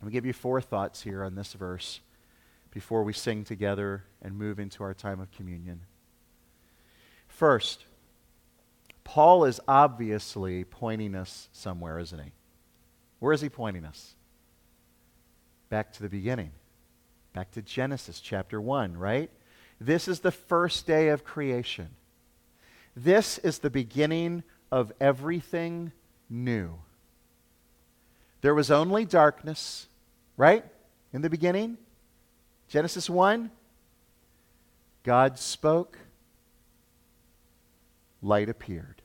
Let 0.00 0.06
me 0.06 0.12
give 0.12 0.24
you 0.24 0.32
four 0.32 0.62
thoughts 0.62 1.02
here 1.02 1.22
on 1.22 1.34
this 1.34 1.52
verse 1.52 2.00
before 2.70 3.04
we 3.04 3.12
sing 3.12 3.44
together 3.44 4.04
and 4.22 4.38
move 4.38 4.58
into 4.58 4.82
our 4.82 4.94
time 4.94 5.20
of 5.20 5.30
communion. 5.32 5.80
First, 7.28 7.84
Paul 9.10 9.44
is 9.44 9.58
obviously 9.66 10.62
pointing 10.62 11.16
us 11.16 11.48
somewhere, 11.52 11.98
isn't 11.98 12.22
he? 12.22 12.30
Where 13.18 13.32
is 13.32 13.40
he 13.40 13.48
pointing 13.48 13.84
us? 13.84 14.14
Back 15.68 15.92
to 15.94 16.02
the 16.02 16.08
beginning. 16.08 16.52
Back 17.32 17.50
to 17.52 17.62
Genesis 17.62 18.20
chapter 18.20 18.60
1, 18.60 18.96
right? 18.96 19.28
This 19.80 20.06
is 20.06 20.20
the 20.20 20.30
first 20.30 20.86
day 20.86 21.08
of 21.08 21.24
creation. 21.24 21.88
This 22.94 23.38
is 23.38 23.58
the 23.58 23.68
beginning 23.68 24.44
of 24.70 24.92
everything 25.00 25.90
new. 26.28 26.78
There 28.42 28.54
was 28.54 28.70
only 28.70 29.06
darkness, 29.06 29.88
right? 30.36 30.64
In 31.12 31.22
the 31.22 31.30
beginning. 31.30 31.78
Genesis 32.68 33.10
1. 33.10 33.50
God 35.02 35.36
spoke, 35.36 35.98
light 38.22 38.48
appeared. 38.48 38.99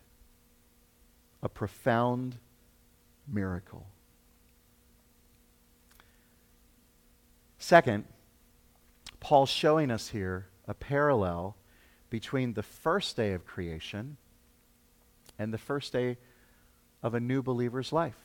A 1.46 1.50
profound 1.50 2.38
miracle. 3.28 3.86
Second, 7.60 8.06
Paul's 9.20 9.52
showing 9.52 9.92
us 9.92 10.08
here 10.08 10.48
a 10.68 10.74
parallel 10.74 11.56
between 12.10 12.54
the 12.54 12.64
first 12.64 13.16
day 13.16 13.34
of 13.34 13.46
creation 13.46 14.18
and 15.38 15.54
the 15.54 15.60
first 15.60 15.94
day 15.94 16.18
of 17.04 17.14
a 17.14 17.20
new 17.20 17.44
believer's 17.44 17.94
life. 17.94 18.18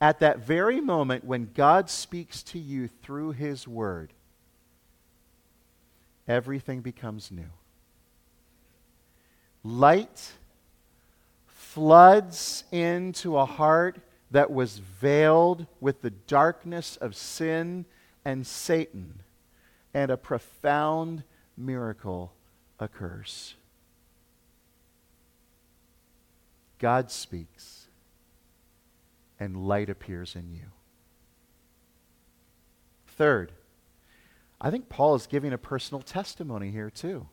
At 0.00 0.20
that 0.20 0.38
very 0.38 0.80
moment 0.80 1.22
when 1.22 1.50
God 1.52 1.90
speaks 1.90 2.42
to 2.44 2.58
you 2.58 2.88
through 2.88 3.32
His 3.32 3.68
Word, 3.68 4.14
everything 6.26 6.80
becomes 6.80 7.30
new. 7.30 7.50
Light 9.62 10.32
floods 11.72 12.64
into 12.70 13.38
a 13.38 13.46
heart 13.46 13.98
that 14.30 14.50
was 14.50 14.78
veiled 14.78 15.66
with 15.80 16.02
the 16.02 16.10
darkness 16.10 16.96
of 16.96 17.16
sin 17.16 17.86
and 18.24 18.46
Satan, 18.46 19.20
and 19.94 20.10
a 20.10 20.16
profound 20.18 21.22
miracle 21.56 22.32
occurs. 22.78 23.54
God 26.78 27.10
speaks, 27.10 27.86
and 29.40 29.66
light 29.66 29.88
appears 29.88 30.36
in 30.36 30.52
you. 30.52 30.66
Third, 33.06 33.52
I 34.60 34.70
think 34.70 34.90
Paul 34.90 35.14
is 35.14 35.26
giving 35.26 35.54
a 35.54 35.58
personal 35.58 36.02
testimony 36.02 36.70
here, 36.70 36.90
too. 36.90 37.28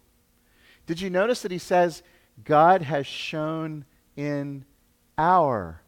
Did 0.85 1.01
you 1.01 1.09
notice 1.09 1.41
that 1.41 1.51
he 1.51 1.57
says, 1.57 2.03
God 2.45 2.83
has 2.83 3.05
shone 3.05 3.85
in 4.19 4.65
our 5.17 5.81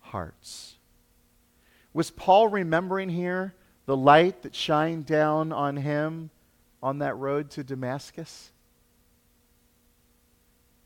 hearts? 0.00 0.74
Was 1.94 2.10
Paul 2.10 2.48
remembering 2.48 3.08
here 3.08 3.54
the 3.86 3.96
light 3.96 4.42
that 4.42 4.52
shined 4.52 5.06
down 5.06 5.52
on 5.52 5.76
him 5.76 6.30
on 6.82 6.98
that 6.98 7.16
road 7.16 7.50
to 7.50 7.62
Damascus? 7.62 8.50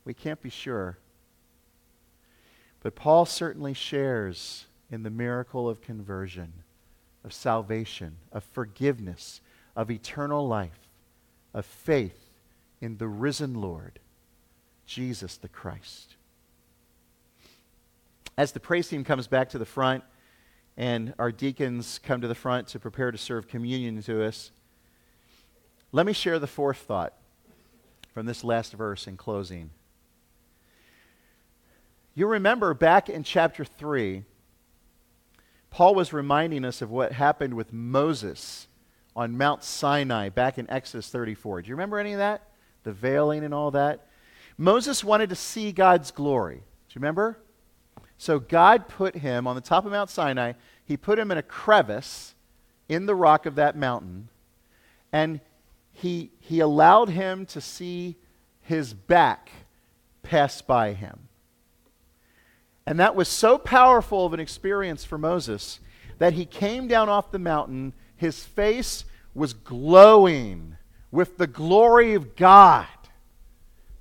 We 0.05 0.13
can't 0.13 0.43
be 0.43 0.51
sure. 0.51 0.99
But 2.83 2.95
Paul 2.95 3.25
certainly 3.25 3.73
shares 3.73 4.67
in 4.91 5.03
the 5.03 5.09
miracle 5.09 5.71
of 5.71 5.81
conversion, 5.81 6.53
of 7.25 7.33
salvation, 7.33 8.19
of 8.31 8.45
forgiveness, 8.45 9.41
of 9.75 9.91
eternal 9.91 10.47
life, 10.47 10.91
of 11.55 11.65
faith 11.65 12.37
in 12.83 12.99
the 12.99 13.09
risen 13.09 13.55
Lord, 13.55 13.99
Jesus 14.85 15.39
the 15.39 15.49
Christ. 15.49 16.17
As 18.37 18.53
the 18.53 18.61
praise 18.61 18.89
team 18.89 19.05
comes 19.05 19.27
back 19.27 19.51
to 19.51 19.59
the 19.59 19.67
front 19.67 20.05
and 20.77 21.15
our 21.19 21.31
deacons 21.31 22.01
come 22.03 22.21
to 22.23 22.29
the 22.29 22.35
front 22.35 22.69
to 22.69 22.79
prepare 22.79 23.11
to 23.11 23.19
serve 23.19 23.47
communion 23.47 24.03
to 24.03 24.25
us, 24.25 24.51
let 25.93 26.07
me 26.07 26.13
share 26.13 26.39
the 26.39 26.47
fourth 26.47 26.79
thought 26.79 27.13
from 28.15 28.27
this 28.27 28.43
last 28.43 28.73
verse 28.73 29.07
in 29.07 29.17
closing. 29.17 29.71
You 32.15 32.27
remember 32.27 32.75
back 32.75 33.09
in 33.09 33.23
chapter 33.23 33.65
3, 33.65 34.25
Paul 35.71 35.95
was 35.95 36.13
reminding 36.13 36.65
us 36.65 36.83
of 36.83 36.91
what 36.91 37.13
happened 37.13 37.55
with 37.55 37.73
Moses 37.73 38.67
on 39.17 39.37
Mount 39.39 39.65
Sinai 39.65 40.29
back 40.29 40.59
in 40.59 40.69
Exodus 40.71 41.09
34. 41.09 41.63
Do 41.63 41.69
you 41.69 41.75
remember 41.75 41.99
any 41.99 42.13
of 42.13 42.19
that? 42.19 42.49
The 42.85 42.93
veiling 42.93 43.45
and 43.45 43.55
all 43.55 43.71
that? 43.71 44.07
Moses 44.59 45.03
wanted 45.03 45.31
to 45.31 45.37
see 45.37 45.73
God's 45.73 46.11
glory. 46.11 46.57
Do 46.57 46.63
you 46.91 47.01
remember? 47.01 47.39
So 48.23 48.39
God 48.39 48.87
put 48.87 49.17
him 49.17 49.49
on 49.49 49.57
the 49.57 49.61
top 49.61 49.85
of 49.85 49.91
Mount 49.91 50.09
Sinai, 50.09 50.53
he 50.85 50.97
put 50.97 51.19
him 51.19 51.33
in 51.33 51.39
a 51.39 51.43
crevice 51.43 52.37
in 52.89 53.07
the 53.07 53.17
rock 53.17 53.47
of 53.47 53.57
that 53.57 53.77
mountain, 53.77 54.29
and 55.11 55.41
he, 55.91 56.31
he 56.39 56.61
allowed 56.61 57.09
him 57.09 57.47
to 57.47 57.61
see 57.61 58.15
his 58.61 58.95
back 58.95 59.51
pass 60.23 60.63
by 60.63 60.93
him. 60.93 61.27
And 62.87 63.01
that 63.01 63.17
was 63.17 63.27
so 63.27 63.59
powerful 63.59 64.25
of 64.25 64.35
an 64.35 64.39
experience 64.39 65.05
for 65.05 65.19
Moses 65.19 65.81
that 66.19 66.35
he 66.35 66.45
came 66.45 66.87
down 66.87 67.09
off 67.09 67.33
the 67.33 67.41
mountain. 67.41 67.93
His 68.15 68.45
face 68.45 69.05
was 69.35 69.53
glowing 69.53 70.77
with 71.11 71.39
the 71.39 71.49
glory 71.49 72.15
of 72.15 72.37
God 72.37 72.87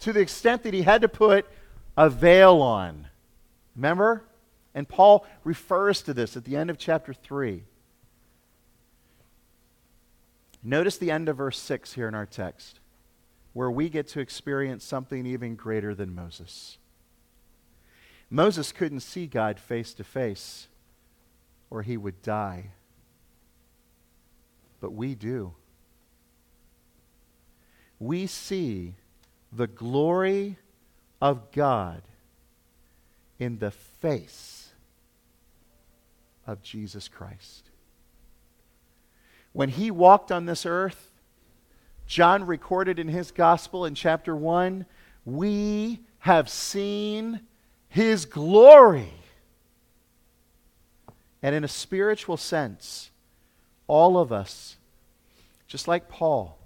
to 0.02 0.14
the 0.14 0.20
extent 0.20 0.62
that 0.62 0.76
he 0.76 0.84
had 0.84 1.02
to 1.02 1.10
put 1.10 1.48
a 1.98 2.08
veil 2.08 2.62
on. 2.62 3.08
Remember? 3.76 4.24
And 4.74 4.88
Paul 4.88 5.26
refers 5.44 6.02
to 6.04 6.14
this 6.14 6.38
at 6.38 6.46
the 6.46 6.56
end 6.56 6.70
of 6.70 6.78
chapter 6.78 7.14
3. 7.14 7.64
Notice 10.64 10.98
the 10.98 11.12
end 11.12 11.28
of 11.28 11.38
verse 11.38 11.58
6 11.58 11.94
here 11.94 12.08
in 12.08 12.16
our 12.16 12.26
text, 12.26 12.80
where 13.54 13.72
we 13.72 13.90
get 13.90 14.08
to 14.10 14.20
experience 14.20 14.84
something 14.84 15.26
even 15.26 15.56
greater 15.56 15.96
than 15.96 16.14
Moses. 16.14 16.78
Moses 18.30 18.72
couldn't 18.72 19.02
see 19.02 19.28
God 19.28 19.60
face 19.60 19.94
to 19.96 20.04
face, 20.04 20.68
or 21.70 21.82
he 21.82 21.98
would 21.98 22.22
die. 22.22 22.72
But 24.80 24.94
we 24.94 25.16
do. 25.16 25.54
We 28.00 28.28
see 28.28 28.96
the 29.52 29.68
glory 29.68 30.58
of 31.22 31.52
God 31.52 32.04
in 33.41 33.58
the 33.58 33.71
face 33.71 34.69
of 36.45 36.62
Jesus 36.62 37.08
Christ. 37.08 37.71
When 39.51 39.69
he 39.69 39.89
walked 39.89 40.32
on 40.32 40.45
this 40.45 40.63
earth, 40.63 41.10
John 42.06 42.45
recorded 42.45 42.99
in 42.99 43.08
his 43.08 43.32
gospel 43.32 43.84
in 43.84 43.95
chapter 43.95 44.36
1 44.36 44.86
we 45.25 46.01
have 46.19 46.49
seen 46.49 47.41
his 47.89 48.25
glory. 48.25 49.12
And 51.41 51.56
in 51.56 51.63
a 51.63 51.67
spiritual 51.67 52.38
sense, 52.38 53.10
all 53.88 54.19
of 54.19 54.32
us, 54.32 54.77
just 55.65 55.88
like 55.88 56.08
Paul, 56.08 56.60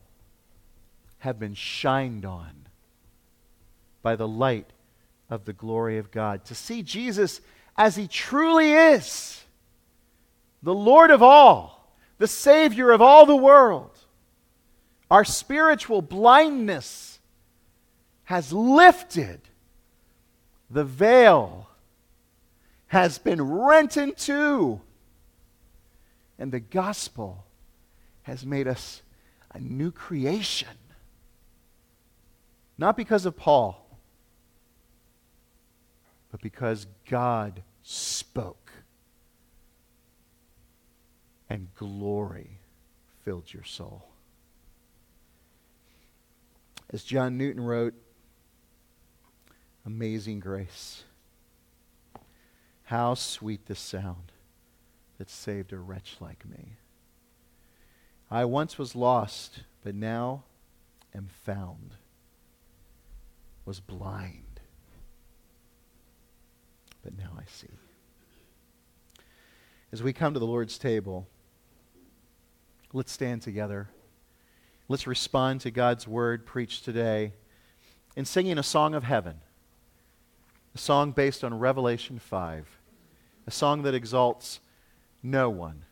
have 1.20 1.40
been 1.40 1.54
shined 1.54 2.26
on 2.26 2.68
by 4.02 4.18
the 4.18 4.28
light 4.28 4.72
of 5.30 5.46
the 5.46 5.54
glory 5.54 5.98
of 5.98 6.12
God. 6.12 6.46
To 6.46 6.56
see 6.56 6.84
Jesus 6.84 7.42
as 7.78 7.96
he 7.96 8.08
truly 8.08 8.72
is 8.74 9.44
the 10.64 10.74
Lord 10.74 11.12
of 11.12 11.22
all, 11.22 11.94
the 12.18 12.28
Savior 12.28 12.92
of 12.92 13.02
all 13.02 13.26
the 13.26 13.36
world. 13.36 13.92
Our 15.12 15.24
spiritual 15.24 16.02
blindness 16.02 17.20
has 18.24 18.52
lifted 18.52 19.42
the 20.70 20.84
veil 20.84 21.70
has 22.88 23.18
been 23.18 23.42
rent 23.42 23.98
in 23.98 24.14
two. 24.14 24.82
And 26.38 26.52
the 26.52 26.60
gospel 26.60 27.46
has 28.24 28.46
made 28.46 28.68
us 28.68 29.02
a 29.54 29.60
new 29.60 29.92
creation. 29.92 30.70
Not 32.78 32.98
because 32.98 33.26
of 33.26 33.38
Paul, 33.38 33.85
but 36.36 36.42
because 36.42 36.86
God 37.10 37.64
spoke 37.82 38.74
and 41.50 41.74
glory 41.76 42.60
filled 43.24 43.54
your 43.54 43.64
soul. 43.64 44.10
As 46.90 47.06
John 47.06 47.38
Newton 47.38 47.64
wrote, 47.64 47.94
Amazing 49.86 50.42
grace. 50.42 51.06
How 52.84 53.14
sweet 53.14 53.68
the 53.68 53.76
sound 53.76 54.34
that 55.18 55.30
saved 55.30 55.72
a 55.72 55.78
wretch 55.78 56.18
like 56.20 56.46
me. 56.46 56.74
I 58.30 58.44
once 58.44 58.78
was 58.78 58.94
lost, 58.94 59.62
but 59.86 59.96
now 59.96 60.44
am 61.16 61.30
found, 61.46 61.92
was 63.64 63.80
blind, 63.80 64.45
but 67.06 67.16
now 67.18 67.30
I 67.38 67.44
see. 67.46 67.70
As 69.92 70.02
we 70.02 70.12
come 70.12 70.34
to 70.34 70.40
the 70.40 70.46
Lord's 70.48 70.80
table, 70.80 71.28
let's 72.94 73.12
stand 73.12 73.44
together. 73.44 73.90
Let's 74.90 75.06
respond 75.06 75.62
to 75.62 75.72
God's 75.72 76.08
word 76.08 76.48
preached 76.48 76.84
today 76.84 77.34
in 78.16 78.26
singing 78.26 78.58
a 78.58 78.64
song 78.64 78.96
of 78.96 79.04
heaven, 79.04 79.36
a 80.74 80.80
song 80.80 81.12
based 81.12 81.44
on 81.44 81.60
Revelation 81.60 82.18
5, 82.18 82.80
a 83.46 83.52
song 83.52 83.84
that 83.84 83.94
exalts 83.94 84.60
no 85.22 85.48
one 85.50 85.86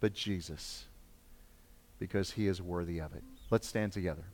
but 0.00 0.14
Jesus 0.14 0.86
because 2.00 2.32
he 2.32 2.48
is 2.48 2.60
worthy 2.60 2.98
of 2.98 3.14
it. 3.14 3.22
Let's 3.50 3.68
stand 3.68 3.92
together. 3.92 4.24